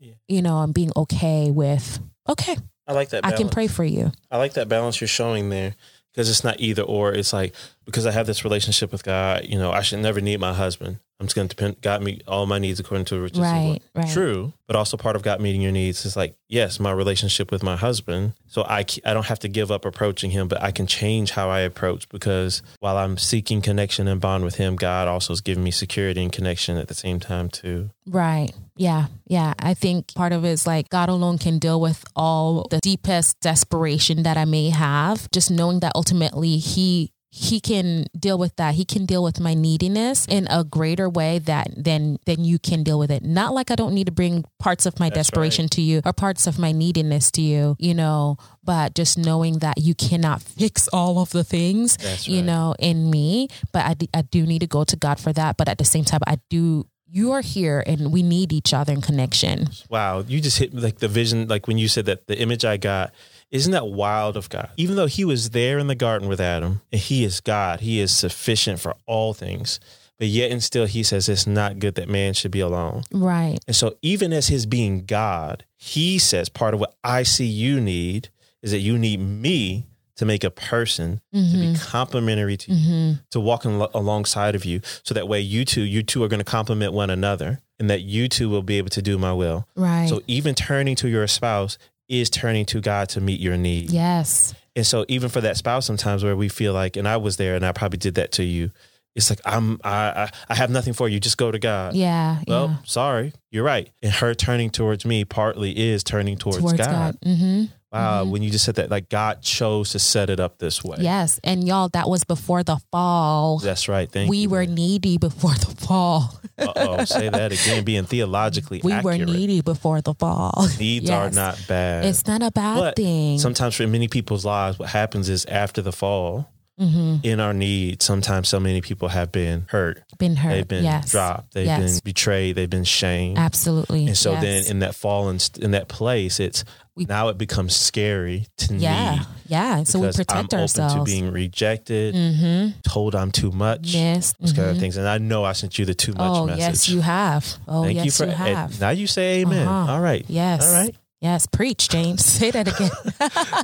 yeah. 0.04 0.14
you 0.28 0.42
know, 0.42 0.62
and 0.62 0.74
being 0.74 0.92
okay 0.96 1.50
with, 1.50 1.98
okay, 2.28 2.56
I 2.86 2.92
like 2.92 3.10
that. 3.10 3.22
Balance. 3.22 3.40
I 3.40 3.42
can 3.42 3.50
pray 3.50 3.66
for 3.66 3.84
you. 3.84 4.12
I 4.30 4.38
like 4.38 4.54
that 4.54 4.68
balance 4.68 5.00
you're 5.00 5.08
showing 5.08 5.48
there 5.48 5.74
because 6.12 6.28
it's 6.28 6.44
not 6.44 6.60
either 6.60 6.82
or. 6.82 7.12
It's 7.12 7.32
like 7.32 7.54
because 7.84 8.06
I 8.06 8.10
have 8.10 8.26
this 8.26 8.44
relationship 8.44 8.92
with 8.92 9.02
God, 9.02 9.46
you 9.46 9.58
know, 9.58 9.72
I 9.72 9.80
should 9.80 10.00
never 10.00 10.20
need 10.20 10.40
my 10.40 10.52
husband. 10.52 10.98
I'm 11.24 11.28
just 11.28 11.36
going 11.36 11.48
to 11.48 11.56
depend. 11.56 11.80
God 11.80 12.02
meet 12.02 12.22
all 12.28 12.44
my 12.44 12.58
needs 12.58 12.78
according 12.78 13.06
to 13.06 13.18
riches. 13.18 13.40
Right, 13.40 13.80
right. 13.94 14.12
True, 14.12 14.52
but 14.66 14.76
also 14.76 14.98
part 14.98 15.16
of 15.16 15.22
God 15.22 15.40
meeting 15.40 15.62
your 15.62 15.72
needs 15.72 16.04
is 16.04 16.18
like 16.18 16.36
yes, 16.50 16.78
my 16.78 16.92
relationship 16.92 17.50
with 17.50 17.62
my 17.62 17.76
husband. 17.76 18.34
So 18.46 18.62
I 18.64 18.84
I 19.06 19.14
don't 19.14 19.24
have 19.24 19.38
to 19.38 19.48
give 19.48 19.70
up 19.70 19.86
approaching 19.86 20.32
him, 20.32 20.48
but 20.48 20.60
I 20.62 20.70
can 20.70 20.86
change 20.86 21.30
how 21.30 21.48
I 21.48 21.60
approach 21.60 22.10
because 22.10 22.60
while 22.80 22.98
I'm 22.98 23.16
seeking 23.16 23.62
connection 23.62 24.06
and 24.06 24.20
bond 24.20 24.44
with 24.44 24.56
him, 24.56 24.76
God 24.76 25.08
also 25.08 25.32
is 25.32 25.40
giving 25.40 25.64
me 25.64 25.70
security 25.70 26.22
and 26.22 26.30
connection 26.30 26.76
at 26.76 26.88
the 26.88 26.94
same 26.94 27.20
time 27.20 27.48
too. 27.48 27.88
Right. 28.06 28.52
Yeah. 28.76 29.06
Yeah. 29.26 29.54
I 29.58 29.72
think 29.72 30.14
part 30.14 30.32
of 30.32 30.44
it 30.44 30.50
is 30.50 30.66
like 30.66 30.90
God 30.90 31.08
alone 31.08 31.38
can 31.38 31.58
deal 31.58 31.80
with 31.80 32.04
all 32.14 32.66
the 32.70 32.80
deepest 32.80 33.40
desperation 33.40 34.24
that 34.24 34.36
I 34.36 34.44
may 34.44 34.68
have. 34.68 35.30
Just 35.30 35.50
knowing 35.50 35.80
that 35.80 35.92
ultimately 35.94 36.58
He 36.58 37.10
he 37.36 37.58
can 37.58 38.06
deal 38.16 38.38
with 38.38 38.54
that. 38.56 38.76
He 38.76 38.84
can 38.84 39.06
deal 39.06 39.24
with 39.24 39.40
my 39.40 39.54
neediness 39.54 40.24
in 40.26 40.46
a 40.48 40.62
greater 40.62 41.08
way 41.08 41.40
that 41.40 41.66
than 41.76 42.18
than 42.26 42.44
you 42.44 42.60
can 42.60 42.84
deal 42.84 42.96
with 42.96 43.10
it. 43.10 43.24
Not 43.24 43.52
like 43.52 43.72
I 43.72 43.74
don't 43.74 43.92
need 43.92 44.06
to 44.06 44.12
bring 44.12 44.44
parts 44.60 44.86
of 44.86 45.00
my 45.00 45.08
That's 45.08 45.30
desperation 45.30 45.64
right. 45.64 45.70
to 45.72 45.82
you 45.82 46.00
or 46.04 46.12
parts 46.12 46.46
of 46.46 46.60
my 46.60 46.70
neediness 46.70 47.32
to 47.32 47.42
you, 47.42 47.74
you 47.80 47.92
know, 47.92 48.36
but 48.62 48.94
just 48.94 49.18
knowing 49.18 49.58
that 49.58 49.78
you 49.78 49.96
cannot 49.96 50.42
fix 50.42 50.86
all 50.92 51.18
of 51.18 51.30
the 51.30 51.42
things, 51.42 51.96
That's 51.96 52.28
you 52.28 52.36
right. 52.36 52.44
know, 52.44 52.76
in 52.78 53.10
me, 53.10 53.48
but 53.72 53.84
I, 53.84 53.96
I 54.16 54.22
do 54.22 54.46
need 54.46 54.60
to 54.60 54.68
go 54.68 54.84
to 54.84 54.94
God 54.94 55.18
for 55.18 55.32
that, 55.32 55.56
but 55.56 55.68
at 55.68 55.78
the 55.78 55.84
same 55.84 56.04
time 56.04 56.20
I 56.28 56.38
do 56.48 56.86
you 57.08 57.32
are 57.32 57.42
here 57.42 57.82
and 57.84 58.12
we 58.12 58.22
need 58.22 58.52
each 58.52 58.72
other 58.72 58.92
in 58.92 59.00
connection. 59.00 59.68
Wow, 59.88 60.20
you 60.20 60.40
just 60.40 60.58
hit 60.58 60.72
like 60.72 60.98
the 60.98 61.08
vision 61.08 61.48
like 61.48 61.66
when 61.66 61.78
you 61.78 61.88
said 61.88 62.06
that 62.06 62.28
the 62.28 62.38
image 62.38 62.64
I 62.64 62.76
got 62.76 63.12
isn't 63.50 63.72
that 63.72 63.86
wild 63.86 64.36
of 64.36 64.48
God? 64.48 64.70
Even 64.76 64.96
though 64.96 65.06
he 65.06 65.24
was 65.24 65.50
there 65.50 65.78
in 65.78 65.86
the 65.86 65.94
garden 65.94 66.28
with 66.28 66.40
Adam, 66.40 66.80
and 66.92 67.00
he 67.00 67.24
is 67.24 67.40
God, 67.40 67.80
he 67.80 68.00
is 68.00 68.14
sufficient 68.14 68.80
for 68.80 68.94
all 69.06 69.34
things. 69.34 69.80
But 70.18 70.28
yet 70.28 70.52
and 70.52 70.62
still 70.62 70.86
he 70.86 71.02
says 71.02 71.28
it's 71.28 71.46
not 71.46 71.78
good 71.78 71.96
that 71.96 72.08
man 72.08 72.34
should 72.34 72.52
be 72.52 72.60
alone. 72.60 73.02
Right. 73.12 73.58
And 73.66 73.74
so 73.74 73.96
even 74.00 74.32
as 74.32 74.46
his 74.46 74.64
being 74.64 75.04
God, 75.04 75.64
he 75.76 76.18
says 76.18 76.48
part 76.48 76.72
of 76.72 76.80
what 76.80 76.94
I 77.02 77.24
see 77.24 77.46
you 77.46 77.80
need 77.80 78.28
is 78.62 78.70
that 78.70 78.78
you 78.78 78.96
need 78.96 79.18
me 79.18 79.86
to 80.16 80.24
make 80.24 80.44
a 80.44 80.50
person 80.50 81.20
mm-hmm. 81.34 81.52
to 81.52 81.58
be 81.58 81.66
mm-hmm. 81.66 81.90
complementary 81.90 82.56
to 82.56 82.72
you, 82.72 82.76
mm-hmm. 82.76 83.12
to 83.30 83.40
walk 83.40 83.64
in, 83.64 83.72
alongside 83.94 84.54
of 84.54 84.64
you. 84.64 84.80
So 85.02 85.14
that 85.14 85.26
way 85.26 85.40
you 85.40 85.64
two, 85.64 85.82
you 85.82 86.02
two 86.02 86.22
are 86.22 86.28
going 86.28 86.38
to 86.38 86.44
complement 86.44 86.92
one 86.92 87.10
another 87.10 87.60
and 87.80 87.90
that 87.90 88.02
you 88.02 88.28
two 88.28 88.48
will 88.48 88.62
be 88.62 88.78
able 88.78 88.90
to 88.90 89.02
do 89.02 89.18
my 89.18 89.32
will. 89.32 89.66
Right. 89.74 90.08
So 90.08 90.22
even 90.28 90.54
turning 90.54 90.94
to 90.96 91.08
your 91.08 91.26
spouse 91.26 91.78
is 92.08 92.30
turning 92.30 92.66
to 92.66 92.80
God 92.80 93.08
to 93.10 93.20
meet 93.20 93.40
your 93.40 93.56
need. 93.56 93.90
Yes. 93.90 94.54
And 94.76 94.86
so 94.86 95.04
even 95.08 95.28
for 95.28 95.40
that 95.40 95.56
spouse 95.56 95.86
sometimes 95.86 96.24
where 96.24 96.36
we 96.36 96.48
feel 96.48 96.72
like 96.72 96.96
and 96.96 97.06
I 97.06 97.16
was 97.16 97.36
there 97.36 97.54
and 97.54 97.64
I 97.64 97.72
probably 97.72 97.98
did 97.98 98.16
that 98.16 98.32
to 98.32 98.44
you. 98.44 98.70
It's 99.14 99.30
like 99.30 99.40
I'm 99.44 99.80
I 99.84 100.30
I, 100.48 100.54
have 100.54 100.70
nothing 100.70 100.92
for 100.92 101.08
you. 101.08 101.20
Just 101.20 101.38
go 101.38 101.52
to 101.52 101.58
God. 101.58 101.94
Yeah. 101.94 102.40
Well, 102.48 102.68
yeah. 102.68 102.76
sorry. 102.84 103.32
You're 103.50 103.64
right. 103.64 103.88
And 104.02 104.12
her 104.12 104.34
turning 104.34 104.70
towards 104.70 105.04
me 105.04 105.24
partly 105.24 105.76
is 105.78 106.02
turning 106.02 106.36
towards, 106.36 106.58
towards 106.58 106.78
God. 106.78 106.88
God. 106.90 107.18
Mm-hmm. 107.24 107.64
Wow, 107.94 108.22
mm-hmm. 108.22 108.32
when 108.32 108.42
you 108.42 108.50
just 108.50 108.64
said 108.64 108.74
that, 108.74 108.90
like 108.90 109.08
God 109.08 109.40
chose 109.40 109.90
to 109.90 110.00
set 110.00 110.28
it 110.28 110.40
up 110.40 110.58
this 110.58 110.82
way. 110.82 110.96
Yes, 110.98 111.38
and 111.44 111.64
y'all, 111.64 111.88
that 111.90 112.08
was 112.08 112.24
before 112.24 112.64
the 112.64 112.78
fall. 112.90 113.60
That's 113.60 113.88
right. 113.88 114.10
Thank 114.10 114.28
we 114.28 114.38
you. 114.38 114.48
were 114.48 114.66
needy 114.66 115.16
before 115.16 115.54
the 115.54 115.72
fall. 115.78 116.40
Oh, 116.58 117.04
say 117.04 117.28
that 117.28 117.52
again. 117.52 117.84
Being 117.84 118.04
theologically, 118.04 118.80
we 118.82 118.92
accurate. 118.92 119.20
were 119.20 119.26
needy 119.26 119.60
before 119.60 120.00
the 120.00 120.14
fall. 120.14 120.66
Needs 120.78 121.08
yes. 121.08 121.12
are 121.12 121.30
not 121.34 121.60
bad. 121.68 122.04
It's 122.04 122.26
not 122.26 122.42
a 122.42 122.50
bad 122.50 122.78
but 122.78 122.96
thing. 122.96 123.38
Sometimes 123.38 123.74
for 123.76 123.86
many 123.86 124.08
people's 124.08 124.44
lives, 124.44 124.78
what 124.78 124.88
happens 124.88 125.28
is 125.28 125.44
after 125.46 125.82
the 125.82 125.92
fall, 125.92 126.50
hmm 126.78 127.16
in 127.22 127.38
our 127.40 127.54
need, 127.54 128.02
sometimes 128.02 128.48
so 128.48 128.58
many 128.58 128.80
people 128.80 129.08
have 129.08 129.30
been 129.30 129.64
hurt. 129.68 130.02
Been 130.18 130.34
hurt. 130.36 130.50
They've 130.50 130.68
been 130.68 130.84
yes. 130.84 131.10
dropped. 131.10 131.54
They've 131.54 131.66
Yes. 131.66 131.80
been 131.94 132.00
betrayed. 132.04 132.56
They've 132.56 132.68
been 132.68 132.84
shamed. 132.84 133.38
Absolutely. 133.38 134.06
And 134.08 134.16
so 134.16 134.32
yes. 134.32 134.42
then 134.42 134.64
in 134.70 134.78
that 134.80 134.94
fallen, 134.94 135.38
in 135.60 135.70
that 135.70 135.88
place, 135.88 136.40
it's 136.40 136.64
We- 136.96 137.06
now 137.06 137.28
it 137.28 137.38
becomes 137.38 137.74
scary 137.74 138.46
to 138.58 138.74
yeah, 138.74 139.16
me. 139.16 139.16
yeah. 139.16 139.76
Yeah. 139.78 139.82
So 139.84 139.98
we 140.00 140.06
protect 140.12 140.54
I'm 140.54 140.60
ourselves. 140.60 140.94
open 140.94 140.98
to 140.98 141.04
being 141.04 141.30
rejected, 141.32 142.14
mm-hmm. 142.14 142.78
told 142.88 143.14
I'm 143.14 143.32
too 143.32 143.50
much, 143.50 143.88
Yes. 143.94 144.32
those 144.38 144.52
kind 144.52 144.70
of 144.70 144.78
things. 144.78 144.96
And 144.96 145.06
I 145.08 145.18
know 145.18 145.44
I 145.44 145.52
sent 145.54 145.78
you 145.78 145.84
the 145.84 145.94
too 145.94 146.12
much 146.12 146.20
Oh 146.38 146.46
message. 146.46 146.60
yes, 146.60 146.88
you 146.88 147.00
have. 147.00 147.46
Oh 147.66 147.82
Thank 147.82 147.96
yes, 147.96 148.04
you 148.06 148.10
for 148.12 148.24
you 148.26 148.30
have. 148.36 148.80
now 148.80 148.90
you 148.90 149.06
say 149.06 149.40
amen. 149.42 149.66
Uh-huh. 149.66 149.92
All 149.92 150.00
right. 150.00 150.24
Yes. 150.28 150.66
All 150.66 150.72
right. 150.72 150.94
Yes. 151.20 151.46
Preach, 151.46 151.88
James. 151.88 152.22
Say 152.38 152.50
that 152.50 152.68
again. 152.68 152.90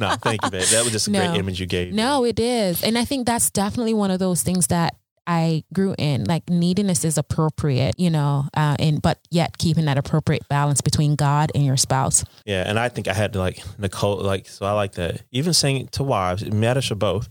No, 0.00 0.16
thank 0.22 0.42
you, 0.42 0.50
babe. 0.50 0.62
That 0.68 0.82
was 0.82 0.92
just 0.92 1.08
a 1.08 1.10
No. 1.10 1.20
great 1.28 1.38
image 1.38 1.60
you 1.60 1.66
gave. 1.66 1.88
me. 1.90 1.96
No, 1.96 2.24
it 2.24 2.40
is. 2.40 2.82
And 2.82 2.96
I 2.96 3.04
think 3.04 3.26
that's 3.26 3.50
definitely 3.50 3.92
one 3.92 4.10
of 4.10 4.18
those 4.18 4.42
things 4.42 4.68
that 4.68 4.96
I 5.26 5.64
grew 5.72 5.94
in. 5.98 6.24
Like 6.24 6.48
neediness 6.48 7.04
is 7.04 7.18
appropriate, 7.18 7.94
you 7.98 8.10
know, 8.10 8.46
uh, 8.54 8.76
and 8.78 9.00
but 9.00 9.18
yet 9.30 9.58
keeping 9.58 9.84
that 9.84 9.98
appropriate 9.98 10.48
balance 10.48 10.80
between 10.80 11.14
God 11.14 11.52
and 11.54 11.64
your 11.64 11.76
spouse. 11.76 12.24
Yeah, 12.44 12.64
and 12.66 12.78
I 12.78 12.88
think 12.88 13.08
I 13.08 13.12
had 13.12 13.32
to 13.34 13.38
like 13.38 13.62
Nicole, 13.78 14.16
like 14.18 14.48
so. 14.48 14.66
I 14.66 14.72
like 14.72 14.92
that. 14.92 15.22
Even 15.30 15.52
saying 15.52 15.76
it 15.82 15.92
to 15.92 16.02
wives, 16.02 16.42
it 16.42 16.52
matters 16.52 16.86
for 16.86 16.94
both. 16.94 17.28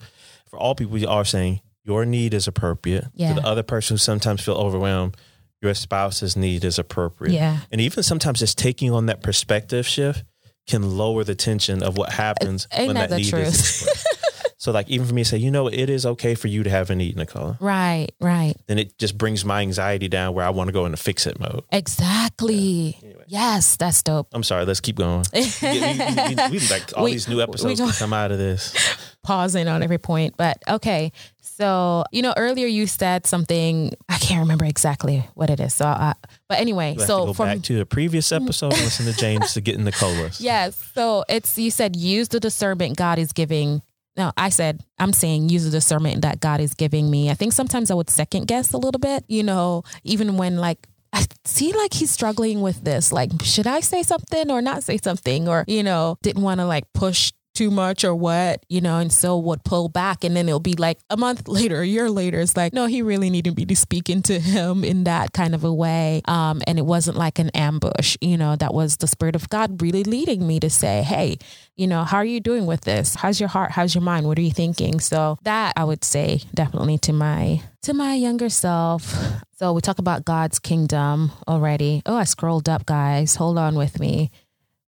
For 0.47 0.57
all 0.57 0.75
people, 0.75 0.97
you 0.97 1.07
are 1.07 1.25
saying 1.25 1.61
your 1.83 2.05
need 2.05 2.33
is 2.33 2.47
appropriate. 2.47 3.05
Yeah. 3.13 3.33
For 3.33 3.41
the 3.41 3.47
other 3.47 3.63
person 3.63 3.95
who 3.95 3.97
sometimes 3.99 4.41
feel 4.41 4.55
overwhelmed, 4.55 5.17
your 5.61 5.73
spouse's 5.73 6.37
need 6.37 6.63
is 6.63 6.79
appropriate. 6.79 7.33
Yeah. 7.33 7.59
And 7.71 7.81
even 7.81 8.03
sometimes 8.03 8.39
just 8.39 8.57
taking 8.57 8.91
on 8.91 9.07
that 9.07 9.21
perspective 9.21 9.85
shift 9.85 10.23
can 10.67 10.97
lower 10.97 11.23
the 11.23 11.35
tension 11.35 11.81
of 11.83 11.97
what 11.97 12.11
happens 12.11 12.67
Ain't 12.71 12.87
when 12.87 12.95
that 12.95 13.09
that, 13.09 13.17
need 13.17 13.29
truth? 13.29 13.47
is. 13.47 14.05
so, 14.59 14.73
like 14.73 14.89
even 14.89 15.07
for 15.07 15.13
me, 15.13 15.23
to 15.23 15.29
say, 15.29 15.37
you 15.37 15.51
know, 15.51 15.67
it 15.67 15.89
is 15.89 16.05
okay 16.05 16.35
for 16.35 16.49
you 16.49 16.63
to 16.63 16.69
have 16.69 16.89
a 16.89 16.95
need, 16.95 17.15
Nicole. 17.15 17.55
Right, 17.61 18.09
right. 18.19 18.55
Then 18.67 18.77
it 18.77 18.97
just 18.97 19.17
brings 19.17 19.45
my 19.45 19.61
anxiety 19.61 20.09
down 20.09 20.33
where 20.33 20.45
I 20.45 20.49
want 20.49 20.67
to 20.67 20.73
go 20.73 20.85
into 20.85 20.97
fix 20.97 21.25
it 21.25 21.39
mode. 21.39 21.63
Exactly. 21.71 22.99
Anyway. 23.01 23.23
Yes, 23.27 23.77
that's 23.77 24.03
dope. 24.03 24.27
I'm 24.33 24.43
sorry. 24.43 24.65
Let's 24.65 24.81
keep 24.81 24.97
going. 24.97 25.23
We, 25.61 25.79
we, 25.79 26.35
we, 26.51 26.59
like 26.69 26.97
all 26.97 27.05
these 27.05 27.27
new 27.27 27.41
episodes 27.41 27.79
can 27.79 27.91
come 27.91 28.13
out 28.13 28.31
of 28.31 28.37
this. 28.37 28.75
Pausing 29.23 29.67
on 29.67 29.83
every 29.83 29.97
point, 29.97 30.35
but 30.37 30.61
okay. 30.67 31.11
So 31.41 32.03
you 32.11 32.21
know, 32.21 32.33
earlier 32.35 32.67
you 32.67 32.87
said 32.87 33.25
something. 33.25 33.93
I 34.07 34.17
can't 34.17 34.41
remember 34.41 34.65
exactly 34.65 35.27
what 35.35 35.49
it 35.49 35.59
is. 35.59 35.73
So, 35.73 35.85
uh, 35.85 36.13
but 36.47 36.59
anyway, 36.59 36.95
so 36.97 37.27
go 37.27 37.33
from 37.33 37.47
back 37.47 37.61
to 37.63 37.77
the 37.77 37.85
previous 37.85 38.31
episode 38.33 38.73
listen 38.73 39.05
to 39.05 39.13
James 39.13 39.53
to 39.53 39.61
get 39.61 39.75
in 39.75 39.83
Nicola's. 39.83 40.41
Yes. 40.41 40.75
So 40.95 41.23
it's 41.29 41.57
you 41.57 41.71
said 41.71 41.95
use 41.95 42.29
the 42.29 42.39
discernment 42.39 42.97
God 42.97 43.19
is 43.19 43.31
giving. 43.33 43.81
No, 44.19 44.33
I 44.35 44.49
said 44.49 44.83
I'm 44.99 45.13
saying 45.13 45.47
use 45.47 45.63
the 45.63 45.71
discernment 45.71 46.23
that 46.23 46.41
God 46.41 46.59
is 46.59 46.73
giving 46.73 47.09
me. 47.09 47.29
I 47.29 47.35
think 47.35 47.53
sometimes 47.53 47.89
I 47.89 47.93
would 47.93 48.09
second 48.09 48.47
guess 48.47 48.73
a 48.73 48.77
little 48.77 48.99
bit, 48.99 49.23
you 49.29 49.43
know, 49.43 49.83
even 50.03 50.35
when 50.35 50.57
like 50.57 50.85
I 51.13 51.25
see 51.45 51.71
like 51.71 51.93
he's 51.93 52.11
struggling 52.11 52.59
with 52.59 52.83
this. 52.83 53.13
Like, 53.13 53.31
should 53.43 53.65
I 53.65 53.79
say 53.79 54.03
something 54.03 54.51
or 54.51 54.61
not 54.61 54.83
say 54.83 54.97
something? 54.97 55.47
Or, 55.47 55.63
you 55.67 55.83
know, 55.83 56.17
didn't 56.21 56.43
want 56.43 56.59
to 56.59 56.65
like 56.65 56.83
push 56.93 57.31
too 57.59 57.69
much 57.69 58.05
or 58.05 58.15
what, 58.15 58.65
you 58.69 58.79
know, 58.79 58.99
and 58.99 59.11
so 59.11 59.37
would 59.37 59.61
pull 59.65 59.89
back. 59.89 60.23
And 60.23 60.33
then 60.33 60.47
it'll 60.47 60.61
be 60.61 60.75
like 60.75 60.97
a 61.09 61.17
month 61.17 61.45
later, 61.59 61.81
a 61.81 61.85
year 61.85 62.09
later, 62.09 62.39
it's 62.39 62.55
like, 62.55 62.71
no, 62.71 62.85
he 62.85 63.01
really 63.01 63.29
needed 63.29 63.57
me 63.57 63.65
to 63.65 63.75
speak 63.75 64.09
into 64.09 64.39
him 64.39 64.85
in 64.85 65.03
that 65.03 65.33
kind 65.33 65.53
of 65.53 65.65
a 65.65 65.73
way. 65.73 66.21
Um, 66.23 66.61
and 66.67 66.79
it 66.79 66.85
wasn't 66.85 67.17
like 67.17 67.37
an 67.37 67.49
ambush, 67.49 68.15
you 68.21 68.37
know, 68.37 68.55
that 68.55 68.73
was 68.73 68.95
the 68.97 69.07
Spirit 69.07 69.35
of 69.35 69.49
God 69.49 69.81
really 69.81 70.05
leading 70.05 70.47
me 70.47 70.61
to 70.61 70.69
say, 70.69 71.03
hey, 71.03 71.37
you 71.75 71.85
know, 71.85 72.05
how 72.05 72.15
are 72.17 72.25
you 72.25 72.39
doing 72.39 72.65
with 72.65 72.81
this? 72.81 73.15
How's 73.15 73.41
your 73.41 73.49
heart? 73.49 73.71
How's 73.71 73.93
your 73.93 74.03
mind? 74.03 74.25
What 74.25 74.39
are 74.39 74.41
you 74.41 74.51
thinking? 74.51 75.01
So 75.01 75.37
that 75.43 75.73
I 75.75 75.83
would 75.83 76.05
say 76.05 76.41
definitely 76.53 76.97
to 76.99 77.11
my 77.11 77.61
to 77.81 77.93
my 77.93 78.13
younger 78.13 78.47
self. 78.47 79.13
So 79.57 79.73
we 79.73 79.81
talk 79.81 79.99
about 79.99 80.23
God's 80.23 80.59
kingdom 80.59 81.33
already. 81.45 82.03
Oh, 82.05 82.15
I 82.15 82.23
scrolled 82.23 82.69
up, 82.69 82.85
guys. 82.85 83.35
Hold 83.35 83.57
on 83.57 83.75
with 83.75 83.99
me. 83.99 84.31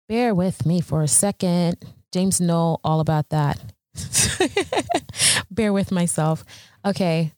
Bear 0.08 0.34
with 0.34 0.66
me 0.66 0.80
for 0.80 1.02
a 1.02 1.08
second. 1.10 1.76
James 2.12 2.42
know 2.42 2.78
all 2.84 3.00
about 3.00 3.30
that. 3.30 3.60
Bear 5.52 5.74
with 5.74 5.92
myself. 5.92 6.44
Okay. 6.86 7.34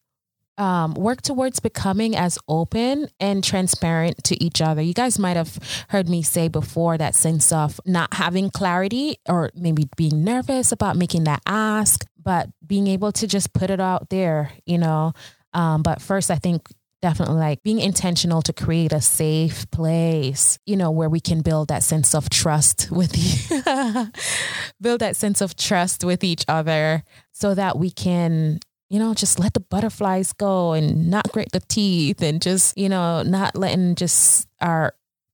Um, 0.55 0.93
work 0.93 1.23
towards 1.23 1.59
becoming 1.59 2.15
as 2.15 2.37
open 2.47 3.07
and 3.19 3.43
transparent 3.43 4.23
to 4.25 4.43
each 4.43 4.61
other. 4.61 4.83
You 4.83 4.93
guys 4.93 5.17
might 5.17 5.35
have 5.35 5.57
heard 5.89 6.07
me 6.07 6.21
say 6.21 6.47
before 6.47 6.95
that 6.97 7.15
sense 7.15 7.51
of 7.51 7.81
not 7.87 8.13
having 8.13 8.51
clarity 8.51 9.17
or 9.27 9.49
maybe 9.55 9.89
being 9.97 10.23
nervous 10.23 10.71
about 10.71 10.95
making 10.95 11.23
that 11.23 11.41
ask, 11.47 12.05
but 12.21 12.49
being 12.65 12.85
able 12.85 13.11
to 13.13 13.25
just 13.25 13.53
put 13.53 13.71
it 13.71 13.79
out 13.79 14.09
there, 14.09 14.51
you 14.65 14.77
know. 14.77 15.13
Um, 15.55 15.81
but 15.81 16.01
first, 16.01 16.29
I 16.29 16.35
think 16.35 16.67
definitely 17.03 17.35
like 17.35 17.61
being 17.63 17.81
intentional 17.81 18.41
to 18.41 18.53
create 18.53 18.93
a 18.93 19.01
safe 19.01 19.69
place, 19.71 20.57
you 20.65 20.77
know, 20.77 20.89
where 20.89 21.09
we 21.09 21.19
can 21.19 21.41
build 21.41 21.67
that 21.67 21.83
sense 21.83 22.15
of 22.15 22.29
trust 22.29 22.89
with 22.89 23.11
the, 23.11 24.09
build 24.81 25.01
that 25.01 25.17
sense 25.17 25.41
of 25.41 25.53
trust 25.57 26.05
with 26.05 26.23
each 26.23 26.45
other 26.47 27.03
so 27.33 27.53
that 27.53 27.77
we 27.77 27.91
can 27.91 28.59
you 28.89 28.99
know, 28.99 29.15
just 29.15 29.39
let 29.39 29.55
the 29.55 29.59
butterflies 29.59 30.33
go 30.33 30.73
and 30.73 31.09
not 31.09 31.31
grit 31.31 31.51
the 31.51 31.59
teeth 31.61 32.21
and 32.21 32.39
just, 32.39 32.77
you 32.77 32.87
know, 32.87 33.23
not 33.23 33.55
letting 33.55 33.95
just 33.95 34.47
our 34.61 34.93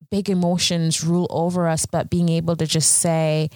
big 0.10 0.30
emotions 0.30 1.04
rule 1.04 1.28
over 1.30 1.68
us, 1.68 1.86
but 1.86 2.10
being 2.10 2.30
able 2.30 2.56
to 2.56 2.66
just 2.66 2.90
say, 2.90 3.50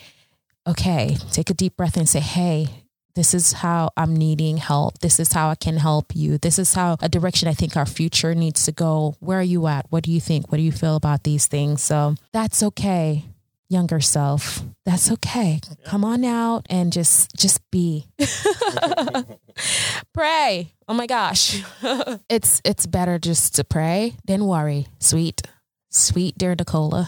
okay, 0.67 1.15
take 1.31 1.49
a 1.49 1.53
deep 1.53 1.77
breath 1.77 1.95
and 1.95 2.09
say, 2.09 2.19
hey, 2.19 2.67
this 3.15 3.33
is 3.33 3.53
how 3.53 3.91
I'm 3.95 4.15
needing 4.15 4.57
help. 4.57 4.99
This 4.99 5.19
is 5.19 5.33
how 5.33 5.49
I 5.49 5.55
can 5.55 5.77
help 5.77 6.15
you. 6.15 6.37
This 6.37 6.57
is 6.57 6.73
how 6.73 6.97
a 7.01 7.09
direction 7.09 7.47
I 7.47 7.53
think 7.53 7.77
our 7.77 7.85
future 7.85 8.33
needs 8.33 8.65
to 8.65 8.71
go. 8.71 9.15
Where 9.19 9.39
are 9.39 9.43
you 9.43 9.67
at? 9.67 9.85
What 9.89 10.03
do 10.03 10.11
you 10.11 10.19
think? 10.19 10.51
What 10.51 10.57
do 10.57 10.63
you 10.63 10.71
feel 10.71 10.95
about 10.95 11.23
these 11.23 11.47
things? 11.47 11.81
So 11.81 12.15
that's 12.31 12.63
okay 12.63 13.25
younger 13.69 13.99
self 13.99 14.61
that's 14.85 15.11
okay 15.11 15.59
come 15.85 16.05
on 16.05 16.23
out 16.23 16.63
and 16.69 16.93
just 16.93 17.35
just 17.35 17.59
be 17.71 18.05
pray 20.13 20.71
oh 20.87 20.93
my 20.93 21.07
gosh 21.07 21.63
it's 22.29 22.61
it's 22.63 22.85
better 22.85 23.17
just 23.17 23.55
to 23.55 23.63
pray 23.63 24.15
than 24.25 24.45
worry 24.45 24.85
sweet 24.99 25.41
sweet 25.95 26.37
dear 26.37 26.55
Nicola. 26.55 27.07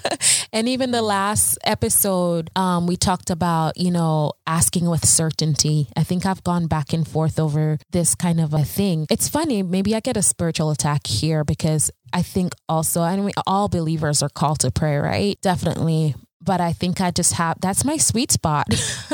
and 0.52 0.68
even 0.68 0.90
the 0.90 1.02
last 1.02 1.58
episode, 1.64 2.50
um, 2.56 2.86
we 2.86 2.96
talked 2.96 3.30
about, 3.30 3.76
you 3.76 3.90
know, 3.90 4.32
asking 4.46 4.88
with 4.88 5.06
certainty. 5.06 5.88
I 5.96 6.04
think 6.04 6.26
I've 6.26 6.44
gone 6.44 6.66
back 6.66 6.92
and 6.92 7.06
forth 7.06 7.38
over 7.38 7.78
this 7.90 8.14
kind 8.14 8.40
of 8.40 8.54
a 8.54 8.64
thing. 8.64 9.06
It's 9.10 9.28
funny, 9.28 9.62
maybe 9.62 9.94
I 9.94 10.00
get 10.00 10.16
a 10.16 10.22
spiritual 10.22 10.70
attack 10.70 11.06
here 11.06 11.44
because 11.44 11.90
I 12.12 12.22
think 12.22 12.54
also, 12.68 13.02
I 13.02 13.16
mean, 13.16 13.32
all 13.46 13.68
believers 13.68 14.22
are 14.22 14.28
called 14.28 14.60
to 14.60 14.70
pray, 14.70 14.96
right? 14.96 15.38
Definitely. 15.40 16.14
But 16.40 16.60
I 16.60 16.74
think 16.74 17.00
I 17.00 17.10
just 17.10 17.32
have 17.34 17.58
that's 17.60 17.86
my 17.86 17.96
sweet 17.96 18.30
spot. 18.30 18.66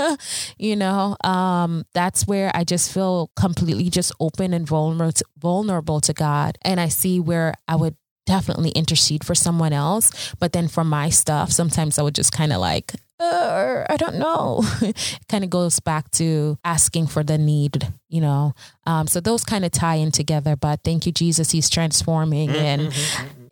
you 0.59 0.75
know, 0.75 1.17
um, 1.23 1.85
that's 1.95 2.27
where 2.27 2.51
I 2.55 2.65
just 2.65 2.93
feel 2.93 3.31
completely 3.37 3.89
just 3.89 4.13
open 4.19 4.53
and 4.53 4.67
vulnerable 4.67 5.13
to, 5.13 5.25
vulnerable 5.39 6.01
to 6.01 6.13
God. 6.13 6.59
And 6.63 6.81
I 6.81 6.89
see 6.89 7.21
where 7.21 7.55
I 7.69 7.77
would 7.77 7.95
definitely 8.27 8.71
intercede 8.71 9.25
for 9.25 9.35
someone 9.35 9.73
else. 9.73 10.35
But 10.39 10.53
then 10.53 10.69
for 10.69 10.85
my 10.85 11.11
stuff, 11.11 11.51
sometimes 11.53 11.99
I 11.99 12.03
would 12.03 12.15
just 12.15 12.33
kind 12.33 12.53
of 12.53 12.61
like, 12.61 12.95
uh, 13.19 13.85
I 13.89 13.97
don't 13.97 14.17
know. 14.17 14.63
it 14.81 14.97
kind 15.29 15.45
of 15.45 15.51
goes 15.51 15.79
back 15.81 16.11
to 16.13 16.59
asking 16.65 17.09
for 17.09 17.23
the 17.23 17.39
need, 17.39 17.93
you 18.09 18.21
know. 18.21 18.55
Um, 18.87 19.07
so 19.07 19.21
those 19.21 19.45
kind 19.45 19.65
of 19.65 19.73
tie 19.73 19.97
in 19.97 20.11
together. 20.11 20.57
But 20.57 20.81
thank 20.85 21.07
you, 21.07 21.13
Jesus. 21.13 21.51
He's 21.51 21.69
transforming 21.69 22.51
and 22.51 22.93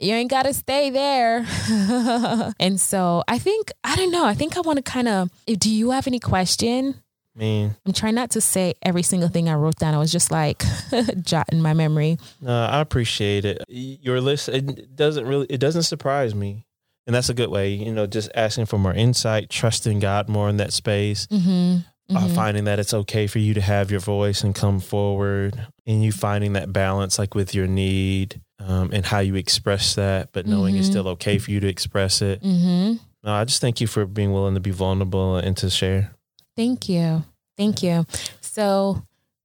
you 0.00 0.14
ain't 0.14 0.30
got 0.30 0.44
to 0.44 0.54
stay 0.54 0.90
there. 0.90 1.46
and 2.58 2.80
so 2.80 3.22
I 3.28 3.38
think, 3.38 3.70
I 3.84 3.96
don't 3.96 4.10
know. 4.10 4.24
I 4.24 4.34
think 4.34 4.56
I 4.56 4.60
want 4.60 4.78
to 4.78 4.82
kind 4.82 5.08
of, 5.08 5.30
do 5.46 5.70
you 5.70 5.90
have 5.90 6.06
any 6.06 6.20
question? 6.20 7.02
I'm 7.40 7.92
trying 7.92 8.14
not 8.14 8.30
to 8.30 8.40
say 8.40 8.74
every 8.82 9.02
single 9.02 9.28
thing 9.28 9.48
I 9.48 9.54
wrote 9.54 9.76
down. 9.76 9.94
I 9.94 9.98
was 9.98 10.12
just 10.12 10.30
like 10.30 10.62
jotting 11.22 11.60
my 11.62 11.74
memory. 11.74 12.18
no, 12.40 12.64
I 12.64 12.80
appreciate 12.80 13.44
it. 13.44 13.64
Your 13.68 14.20
list 14.20 14.48
it 14.48 14.94
doesn't 14.96 15.26
really 15.26 15.46
it 15.48 15.58
doesn't 15.58 15.84
surprise 15.84 16.34
me, 16.34 16.64
and 17.06 17.14
that's 17.14 17.28
a 17.28 17.34
good 17.34 17.48
way. 17.50 17.70
You 17.70 17.92
know, 17.92 18.06
just 18.06 18.30
asking 18.34 18.66
for 18.66 18.78
more 18.78 18.94
insight, 18.94 19.50
trusting 19.50 20.00
God 20.00 20.28
more 20.28 20.48
in 20.48 20.56
that 20.58 20.72
space, 20.72 21.26
Mm-hmm. 21.28 22.16
uh, 22.16 22.28
finding 22.30 22.64
that 22.64 22.78
it's 22.78 22.94
okay 22.94 23.26
for 23.26 23.38
you 23.38 23.52
to 23.54 23.60
have 23.60 23.90
your 23.90 24.00
voice 24.00 24.42
and 24.42 24.54
come 24.54 24.80
forward, 24.80 25.66
and 25.86 26.02
you 26.02 26.10
finding 26.12 26.54
that 26.54 26.72
balance, 26.72 27.18
like 27.18 27.34
with 27.34 27.54
your 27.54 27.66
need 27.66 28.40
um, 28.60 28.90
and 28.92 29.04
how 29.06 29.18
you 29.20 29.36
express 29.36 29.94
that, 29.94 30.30
but 30.32 30.46
knowing 30.46 30.74
it's 30.76 30.88
Mhm. 30.88 30.90
still 30.90 31.08
okay 31.08 31.38
for 31.38 31.50
you 31.50 31.60
to 31.60 31.68
express 31.68 32.20
it. 32.22 32.42
Mm-hmm. 32.42 32.94
No, 33.24 33.32
I 33.32 33.44
just 33.44 33.60
thank 33.60 33.80
you 33.80 33.86
for 33.86 34.06
being 34.06 34.32
willing 34.32 34.54
to 34.54 34.60
be 34.60 34.70
vulnerable 34.70 35.36
and 35.36 35.56
to 35.58 35.68
share. 35.70 36.12
Thank 36.56 36.88
you. 36.88 37.22
Thank 37.58 37.82
you. 37.82 38.06
So, 38.40 39.02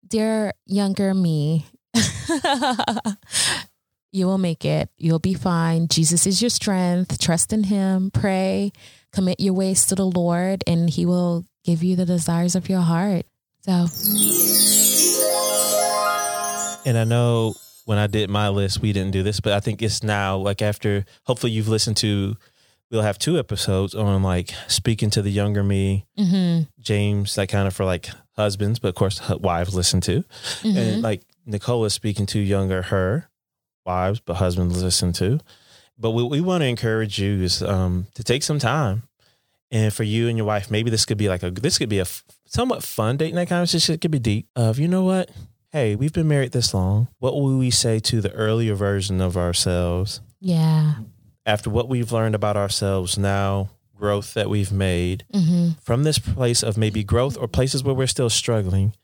dear 0.07 0.53
younger 0.65 1.13
me, 1.13 1.65
you 4.11 4.27
will 4.27 4.37
make 4.37 4.63
it. 4.63 4.89
You'll 4.97 5.19
be 5.19 5.33
fine. 5.33 5.87
Jesus 5.87 6.27
is 6.27 6.41
your 6.41 6.49
strength. 6.49 7.19
Trust 7.19 7.51
in 7.51 7.63
Him. 7.63 8.11
Pray. 8.11 8.71
Commit 9.11 9.39
your 9.39 9.53
ways 9.53 9.87
to 9.87 9.95
the 9.95 10.05
Lord, 10.05 10.63
and 10.67 10.89
He 10.89 11.05
will 11.05 11.45
give 11.65 11.83
you 11.83 11.95
the 11.95 12.05
desires 12.05 12.55
of 12.55 12.69
your 12.69 12.81
heart. 12.81 13.25
So, 13.61 13.87
And 16.85 16.97
I 16.97 17.03
know 17.05 17.55
when 17.85 17.97
I 17.97 18.07
did 18.07 18.29
my 18.29 18.49
list, 18.49 18.81
we 18.81 18.93
didn't 18.93 19.11
do 19.11 19.23
this, 19.23 19.39
but 19.39 19.53
I 19.53 19.59
think 19.59 19.81
it's 19.81 20.03
now 20.03 20.37
like 20.37 20.61
after 20.61 21.05
hopefully 21.23 21.51
you've 21.51 21.67
listened 21.69 21.97
to 21.97 22.35
we'll 22.91 23.01
have 23.01 23.17
two 23.17 23.37
episodes 23.39 23.95
on 23.95 24.23
like 24.23 24.53
speaking 24.67 25.09
to 25.11 25.21
the 25.21 25.31
younger 25.31 25.63
me, 25.63 26.05
mm-hmm, 26.17 26.63
James, 26.79 27.35
that 27.35 27.49
kind 27.49 27.67
of 27.67 27.75
for 27.75 27.85
like 27.85 28.09
husbands, 28.35 28.79
but 28.79 28.89
of 28.89 28.95
course 28.95 29.21
wives 29.29 29.75
listen 29.75 30.01
to. 30.01 30.23
mm-hmm. 30.61 30.77
And 30.77 31.01
like 31.01 31.23
Nicole 31.45 31.85
is 31.85 31.93
speaking 31.93 32.25
to 32.27 32.39
younger 32.39 32.83
her 32.83 33.29
wives, 33.85 34.19
but 34.19 34.35
husbands 34.35 34.81
listen 34.81 35.13
to. 35.13 35.39
But 35.97 36.11
what 36.11 36.29
we 36.29 36.41
want 36.41 36.61
to 36.61 36.67
encourage 36.67 37.19
you 37.19 37.41
is 37.43 37.61
um, 37.61 38.07
to 38.15 38.23
take 38.23 38.43
some 38.43 38.59
time, 38.59 39.03
and 39.71 39.93
for 39.93 40.03
you 40.03 40.27
and 40.27 40.37
your 40.37 40.47
wife, 40.47 40.71
maybe 40.71 40.89
this 40.89 41.05
could 41.05 41.17
be 41.17 41.29
like 41.29 41.43
a 41.43 41.51
this 41.51 41.77
could 41.77 41.89
be 41.89 41.99
a 41.99 42.01
f- 42.01 42.23
somewhat 42.45 42.83
fun 42.83 43.17
date 43.17 43.33
night 43.33 43.49
conversation. 43.49 43.95
It 43.95 44.01
could 44.01 44.11
be 44.11 44.19
deep. 44.19 44.47
Of 44.55 44.79
you 44.79 44.87
know 44.87 45.03
what? 45.03 45.29
Hey, 45.71 45.95
we've 45.95 46.13
been 46.13 46.27
married 46.27 46.51
this 46.51 46.73
long. 46.73 47.07
What 47.19 47.33
will 47.33 47.57
we 47.57 47.71
say 47.71 47.99
to 47.99 48.21
the 48.21 48.31
earlier 48.33 48.75
version 48.75 49.21
of 49.21 49.37
ourselves 49.37 50.21
yeah. 50.43 50.95
After 51.45 51.69
what 51.69 51.89
we've 51.89 52.11
learned 52.11 52.35
about 52.35 52.57
ourselves 52.57 53.17
now, 53.17 53.69
growth 53.95 54.33
that 54.33 54.49
we've 54.49 54.71
made 54.71 55.25
Mm-hmm. 55.33 55.79
from 55.81 56.03
this 56.03 56.19
place 56.19 56.63
of 56.63 56.77
maybe 56.77 57.03
growth 57.03 57.37
or 57.37 57.47
places 57.47 57.83
where 57.83 57.93
we're 57.95 58.07
still 58.07 58.29
struggling? 58.29 58.95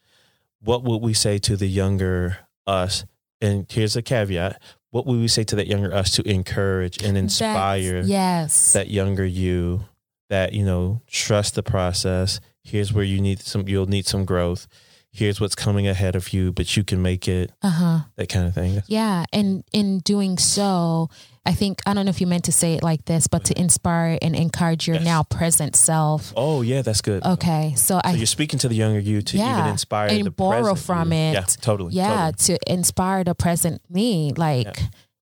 What 0.62 0.84
would 0.84 1.02
we 1.02 1.14
say 1.14 1.38
to 1.40 1.56
the 1.56 1.68
younger 1.68 2.40
us? 2.68 3.06
And 3.42 3.66
here's 3.72 3.96
a 3.96 4.02
caveat: 4.02 4.62
What 4.92 5.06
would 5.06 5.20
we 5.20 5.28
say 5.30 5.44
to 5.46 5.56
that 5.56 5.68
younger 5.68 5.94
us 5.94 6.12
to 6.16 6.30
encourage 6.30 7.02
and 7.02 7.18
inspire 7.18 8.02
yes. 8.06 8.74
that 8.74 8.90
younger 8.90 9.26
you? 9.26 9.86
That 10.30 10.54
you 10.54 10.64
know, 10.66 11.02
trust 11.08 11.56
the 11.56 11.64
process. 11.64 12.40
Here's 12.64 12.92
where 12.94 13.06
you 13.06 13.22
need 13.22 13.40
some. 13.40 13.68
You'll 13.68 13.86
need 13.88 14.06
some 14.06 14.26
growth. 14.26 14.68
Here's 15.12 15.42
what's 15.42 15.56
coming 15.56 15.88
ahead 15.88 16.16
of 16.16 16.34
you, 16.34 16.52
but 16.52 16.78
you 16.78 16.84
can 16.84 17.02
make 17.02 17.28
it. 17.28 17.52
uh 17.64 17.70
huh. 17.70 18.00
That 18.18 18.30
kind 18.30 18.46
of 18.46 18.54
thing. 18.54 18.84
Yeah, 18.88 19.24
and 19.34 19.64
in 19.74 20.00
doing 20.00 20.38
so, 20.38 21.10
I 21.46 21.54
think 21.54 21.82
I 21.86 21.94
don't 21.94 22.06
know 22.06 22.10
if 22.10 22.22
you 22.22 22.28
meant 22.28 22.46
to 22.46 22.52
say 22.52 22.74
it 22.74 22.84
like 22.84 23.06
this, 23.06 23.28
but 23.28 23.46
to 23.46 23.60
inspire 23.60 24.18
and 24.22 24.36
encourage 24.36 24.88
your 24.88 24.98
Yes. 24.98 25.06
now 25.06 25.24
present 25.24 25.76
self. 25.76 26.32
Oh 26.36 26.62
yeah, 26.62 26.82
that's 26.82 27.02
good. 27.02 27.26
Okay, 27.26 27.74
so 27.76 27.96
So 27.96 28.02
I 28.04 28.14
you're 28.14 28.26
speaking 28.28 28.60
to 28.60 28.68
the 28.68 28.76
younger 28.76 29.00
you 29.00 29.22
to 29.22 29.38
Yeah, 29.38 29.60
even 29.60 29.72
inspire 29.72 30.10
and 30.10 30.26
the 30.26 30.32
borrow 30.32 30.62
present 30.74 30.80
from 30.80 31.12
you. 31.12 31.18
it. 31.20 31.34
Yeah, 31.34 31.42
totally. 31.62 31.94
yeah 31.94 32.32
totally. 32.32 32.58
to 32.58 32.72
inspire 32.72 33.24
the 33.24 33.34
present 33.36 33.82
me, 33.90 34.34
like 34.36 34.78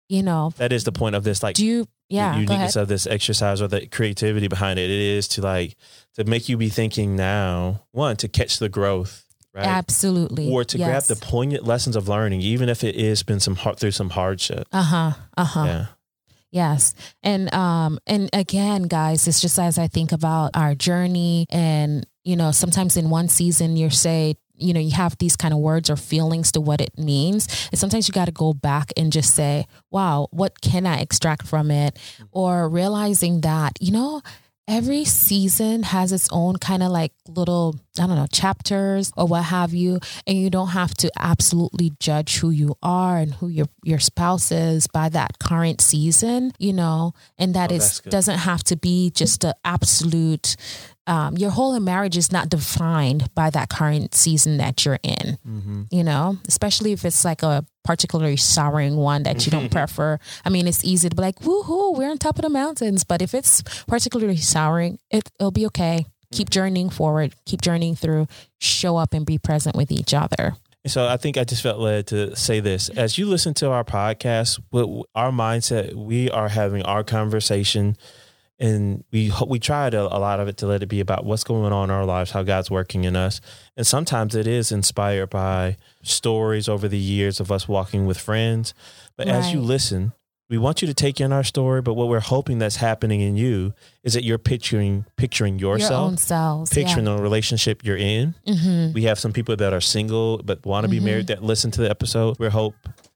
you 0.10 0.24
know, 0.24 0.52
That 0.58 0.72
is 0.74 0.84
the 0.86 0.92
point 0.92 1.16
of 1.16 1.24
this. 1.24 1.44
Like 1.44 1.56
do 1.56 1.66
you? 1.66 1.88
Yeah, 2.10 2.32
the 2.34 2.40
uniqueness 2.40 2.78
of 2.78 2.88
this 2.88 3.06
exercise 3.06 3.62
or 3.62 3.68
the 3.68 3.86
creativity 3.88 4.48
behind 4.48 4.80
it. 4.80 4.90
It 4.90 5.18
is 5.18 5.28
to 5.30 5.42
like 5.42 5.76
to 6.16 6.24
make 6.24 6.48
you 6.50 6.56
be 6.58 6.70
thinking 6.70 7.16
now. 7.18 7.84
One 7.92 8.16
to 8.18 8.30
catch 8.30 8.60
the 8.60 8.70
growth, 8.70 9.26
right? 9.54 9.66
Absolutely, 9.66 10.50
Or 10.50 10.64
to 10.64 10.78
grab 10.78 11.04
the 11.04 11.18
poignant 11.18 11.66
lessons 11.66 11.96
of 11.98 12.08
learning, 12.08 12.40
even 12.42 12.70
if 12.70 12.84
it 12.86 12.96
is 12.96 13.24
been 13.24 13.42
some 13.42 13.56
hard 13.58 13.78
through 13.78 13.92
some 13.92 14.10
hardship. 14.12 14.68
Uh 14.72 14.82
huh. 14.84 15.12
Uh 15.36 15.44
huh. 15.44 15.64
Yeah. 15.66 15.86
Yes. 16.58 16.96
And 17.22 17.54
um 17.54 18.00
and 18.08 18.32
again 18.34 18.84
guys, 18.84 19.28
it's 19.28 19.40
just 19.40 19.60
as 19.60 19.78
I 19.78 19.88
think 19.88 20.12
about 20.12 20.52
our 20.56 20.74
journey 20.74 21.46
and 21.52 22.04
you 22.24 22.36
know, 22.36 22.52
sometimes 22.52 22.98
in 22.98 23.12
one 23.12 23.28
season 23.28 23.78
you're 23.78 23.92
say 23.92 24.38
you 24.60 24.74
know, 24.74 24.80
you 24.80 24.96
have 24.96 25.16
these 25.20 25.36
kind 25.36 25.54
of 25.54 25.60
words 25.60 25.88
or 25.88 25.96
feelings 25.96 26.52
to 26.54 26.60
what 26.60 26.82
it 26.82 26.98
means. 26.98 27.48
And 27.72 27.78
sometimes 27.80 28.08
you 28.08 28.12
got 28.12 28.26
to 28.26 28.32
go 28.32 28.54
back 28.54 28.92
and 28.98 29.14
just 29.14 29.36
say, 29.36 29.68
wow, 29.92 30.30
what 30.32 30.62
can 30.62 30.88
I 30.88 30.98
extract 30.98 31.46
from 31.46 31.70
it? 31.70 32.00
Or 32.32 32.68
realizing 32.68 33.42
that, 33.42 33.78
you 33.80 33.92
know, 33.92 34.24
every 34.68 35.06
season 35.06 35.84
has 35.84 36.12
its 36.12 36.28
own 36.32 36.56
kind 36.58 36.82
of 36.82 36.90
like 36.90 37.14
little, 37.28 37.76
I 38.00 38.08
don't 38.08 38.16
know, 38.16 38.28
chapters 38.32 39.12
or 39.18 39.26
what 39.28 39.44
have 39.44 39.74
you. 39.74 40.00
And 40.26 40.38
you 40.38 40.50
don't 40.50 40.70
have 40.70 40.94
to 40.96 41.12
absolutely 41.18 41.94
judge 42.00 42.38
who 42.40 42.50
you 42.50 42.76
are 42.84 43.18
and 43.18 43.34
who 43.36 43.48
your, 43.48 43.68
your 43.84 44.00
spouse 44.00 44.52
is 44.52 44.88
by 44.88 45.10
that 45.10 45.40
current 45.40 45.82
season, 45.82 46.52
you 46.60 46.74
know, 46.74 47.14
and 47.38 47.54
that 47.54 47.72
Oh, 47.72 47.76
is 47.76 48.00
doesn't 48.02 48.40
have 48.40 48.64
to 48.66 48.76
be 48.76 49.10
just 49.12 49.44
a 49.44 49.54
absolute 49.66 50.56
um, 51.08 51.38
your 51.38 51.52
whole 51.52 51.80
marriage 51.80 52.18
is 52.18 52.34
not 52.34 52.50
defined 52.50 53.34
by 53.34 53.50
that 53.52 53.70
current 53.70 54.14
season 54.14 54.58
that 54.58 54.84
you're 54.84 55.00
in, 55.04 55.38
Mm-hmm. 55.48 55.84
you 55.90 56.04
know, 56.04 56.38
especially 56.50 56.92
if 56.92 57.06
it's 57.06 57.24
like 57.24 57.44
a 57.44 57.64
particularly 57.86 58.36
souring 58.36 58.98
one 58.98 59.24
that 59.24 59.46
you 59.46 59.52
don't 59.52 59.72
prefer. 59.72 60.20
I 60.44 60.50
mean, 60.50 60.68
it's 60.68 60.84
easy 60.84 61.08
to 61.08 61.16
be 61.16 61.22
like, 61.22 61.40
woohoo, 61.40 61.96
we're 61.98 62.10
on 62.10 62.18
top 62.18 62.36
of 62.36 62.42
the 62.42 62.50
mountains. 62.50 63.06
But 63.06 63.22
if 63.22 63.34
it's 63.34 63.62
particularly 63.88 64.36
souring, 64.36 65.00
it, 65.10 65.30
it'll 65.40 65.52
be 65.52 65.66
okay. 65.68 66.06
Keep 66.32 66.50
journeying 66.50 66.90
forward, 66.90 67.34
keep 67.46 67.62
journeying 67.62 67.96
through, 67.96 68.28
show 68.60 68.98
up 68.98 69.14
and 69.14 69.26
be 69.26 69.38
present 69.38 69.76
with 69.76 69.92
each 69.92 70.14
other. 70.14 70.56
So 70.86 71.08
I 71.08 71.18
think 71.18 71.38
I 71.38 71.44
just 71.44 71.64
felt 71.64 71.80
led 71.80 72.08
to 72.08 72.36
say 72.36 72.60
this. 72.60 72.90
As 72.90 73.18
you 73.18 73.26
listen 73.26 73.54
to 73.56 73.70
our 73.70 73.84
podcast, 73.84 74.60
what 74.70 75.08
our 75.16 75.32
mindset, 75.32 75.94
we 75.94 76.30
are 76.30 76.50
having 76.50 76.82
our 76.84 77.04
conversation 77.04 77.98
and 78.60 79.04
we 79.12 79.32
we 79.48 79.60
try 79.60 79.90
to 79.90 80.02
a 80.02 80.18
lot 80.18 80.40
of 80.40 80.48
it 80.48 80.58
to 80.58 80.68
let 80.68 80.82
it 80.82 80.88
be 80.88 81.00
about 81.00 81.26
what's 81.26 81.44
going 81.44 81.72
on 81.72 81.90
in 81.90 81.96
our 81.96 82.06
lives, 82.06 82.32
how 82.32 82.44
God's 82.44 82.72
working 82.72 83.04
in 83.04 83.16
us. 83.16 83.40
And 83.76 83.86
sometimes 83.86 84.34
it 84.34 84.48
is 84.48 84.72
inspired 84.72 85.30
by 85.30 85.78
stories 86.02 86.68
over 86.68 86.88
the 86.88 86.98
years 86.98 87.40
of 87.40 87.52
us 87.52 87.68
walking 87.68 88.06
with 88.06 88.18
friends. 88.18 88.74
But 89.16 89.28
as 89.28 89.54
you 89.54 89.60
listen, 89.60 90.14
we 90.50 90.58
want 90.58 90.82
you 90.82 90.88
to 90.88 90.94
take 90.94 91.20
in 91.20 91.34
our 91.34 91.44
story, 91.44 91.82
but 91.82 91.96
what 91.96 92.08
we're 92.08 92.20
hoping 92.22 92.58
that's 92.58 92.78
happening 92.78 93.20
in 93.22 93.36
you 93.36 93.74
is 94.04 94.14
that 94.14 94.24
you're 94.24 94.38
picturing 94.38 95.06
picturing 95.18 95.60
yourself, 95.60 95.92
Your 95.92 96.00
own 96.12 96.18
selves. 96.18 96.70
picturing 96.72 97.06
the 97.06 97.18
relationship 97.18 97.84
you're 97.84 97.98
in. 97.98 98.34
Yeah. 98.46 98.56
hmm 98.56 98.94
We 98.94 99.04
have 99.04 99.20
some 99.20 99.34
people 99.34 99.56
that 99.58 99.74
are 99.74 99.82
single 99.82 100.42
but 100.44 100.66
want 100.66 100.86
to 100.86 100.90
be 100.90 101.00
Mhm. 101.00 101.04
married 101.04 101.28
that 101.28 101.44
listen 101.44 101.72
to 101.72 101.82
the 101.82 101.90
episode. 101.90 102.38
We 102.40 102.48
hope, 102.50 102.76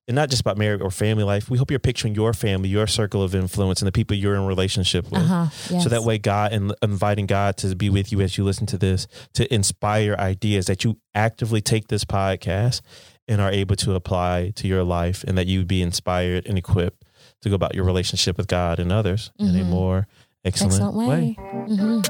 and 0.09 0.15
not 0.15 0.29
just 0.29 0.41
about 0.41 0.57
marriage 0.57 0.81
or 0.81 0.91
family 0.91 1.23
life. 1.23 1.49
We 1.49 1.57
hope 1.57 1.71
you're 1.71 1.79
picturing 1.79 2.15
your 2.15 2.33
family, 2.33 2.67
your 2.67 2.85
circle 2.87 3.23
of 3.23 3.33
influence, 3.33 3.81
and 3.81 3.87
the 3.87 3.93
people 3.93 4.17
you're 4.17 4.35
in 4.35 4.45
relationship 4.45 5.09
with. 5.09 5.21
Uh-huh. 5.21 5.45
Yes. 5.69 5.83
So 5.83 5.89
that 5.89 6.03
way, 6.03 6.17
God 6.17 6.51
and 6.51 6.73
inviting 6.81 7.27
God 7.27 7.55
to 7.57 7.73
be 7.77 7.89
with 7.89 8.11
you 8.11 8.19
as 8.19 8.37
you 8.37 8.43
listen 8.43 8.65
to 8.67 8.77
this 8.77 9.07
to 9.35 9.51
inspire 9.53 10.15
ideas 10.19 10.65
that 10.65 10.83
you 10.83 10.97
actively 11.15 11.61
take 11.61 11.87
this 11.87 12.03
podcast 12.03 12.81
and 13.27 13.39
are 13.39 13.51
able 13.51 13.77
to 13.77 13.93
apply 13.95 14.51
to 14.57 14.67
your 14.67 14.83
life, 14.83 15.23
and 15.25 15.37
that 15.37 15.47
you 15.47 15.63
be 15.63 15.81
inspired 15.81 16.45
and 16.45 16.57
equipped 16.57 17.05
to 17.41 17.49
go 17.49 17.55
about 17.55 17.75
your 17.75 17.83
relationship 17.85 18.37
with 18.37 18.47
God 18.47 18.79
and 18.79 18.91
others 18.91 19.31
in 19.39 19.55
a 19.55 19.59
Mhm. 19.63 19.65
more 19.69 20.07
excellent, 20.45 20.73
Excellent 20.73 20.95
way. 20.95 21.07
way. 21.07 21.37
hmm 21.75 22.01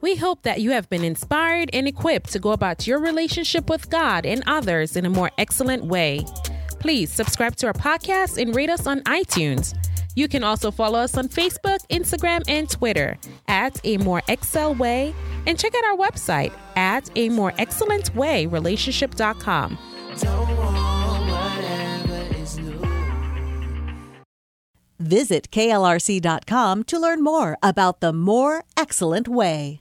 We 0.00 0.14
hope 0.16 0.42
that 0.42 0.60
you 0.60 0.70
have 0.70 0.88
been 0.88 1.04
inspired 1.04 1.70
and 1.72 1.86
equipped 1.88 2.32
to 2.32 2.38
go 2.38 2.52
about 2.52 2.86
your 2.86 2.98
relationship 3.00 3.68
with 3.68 3.90
God 3.90 4.24
and 4.24 4.42
others 4.46 4.96
in 4.96 5.04
a 5.04 5.10
more 5.10 5.30
excellent 5.36 5.84
way. 5.84 6.24
Please 6.78 7.12
subscribe 7.12 7.56
to 7.56 7.66
our 7.66 7.72
podcast 7.72 8.40
and 8.40 8.54
rate 8.54 8.70
us 8.70 8.86
on 8.86 9.00
iTunes. 9.02 9.74
You 10.14 10.28
can 10.28 10.44
also 10.44 10.70
follow 10.70 10.98
us 11.00 11.16
on 11.16 11.28
Facebook, 11.28 11.80
Instagram, 11.90 12.42
and 12.48 12.70
Twitter 12.70 13.18
at 13.48 13.80
A 13.84 13.98
More 13.98 14.22
Excel 14.28 14.74
Way 14.74 15.14
and 15.46 15.58
check 15.58 15.74
out 15.76 15.84
our 15.84 15.96
website 15.96 16.52
at 16.76 17.10
A 17.16 17.28
More 17.28 17.52
Excellent 17.58 18.14
Way 18.14 18.46
Relationship.com. 18.46 19.76
Visit 24.98 25.50
klrc.com 25.50 26.84
to 26.84 26.98
learn 26.98 27.22
more 27.22 27.56
about 27.62 28.00
the 28.00 28.12
More 28.12 28.64
Excellent 28.76 29.28
Way. 29.28 29.80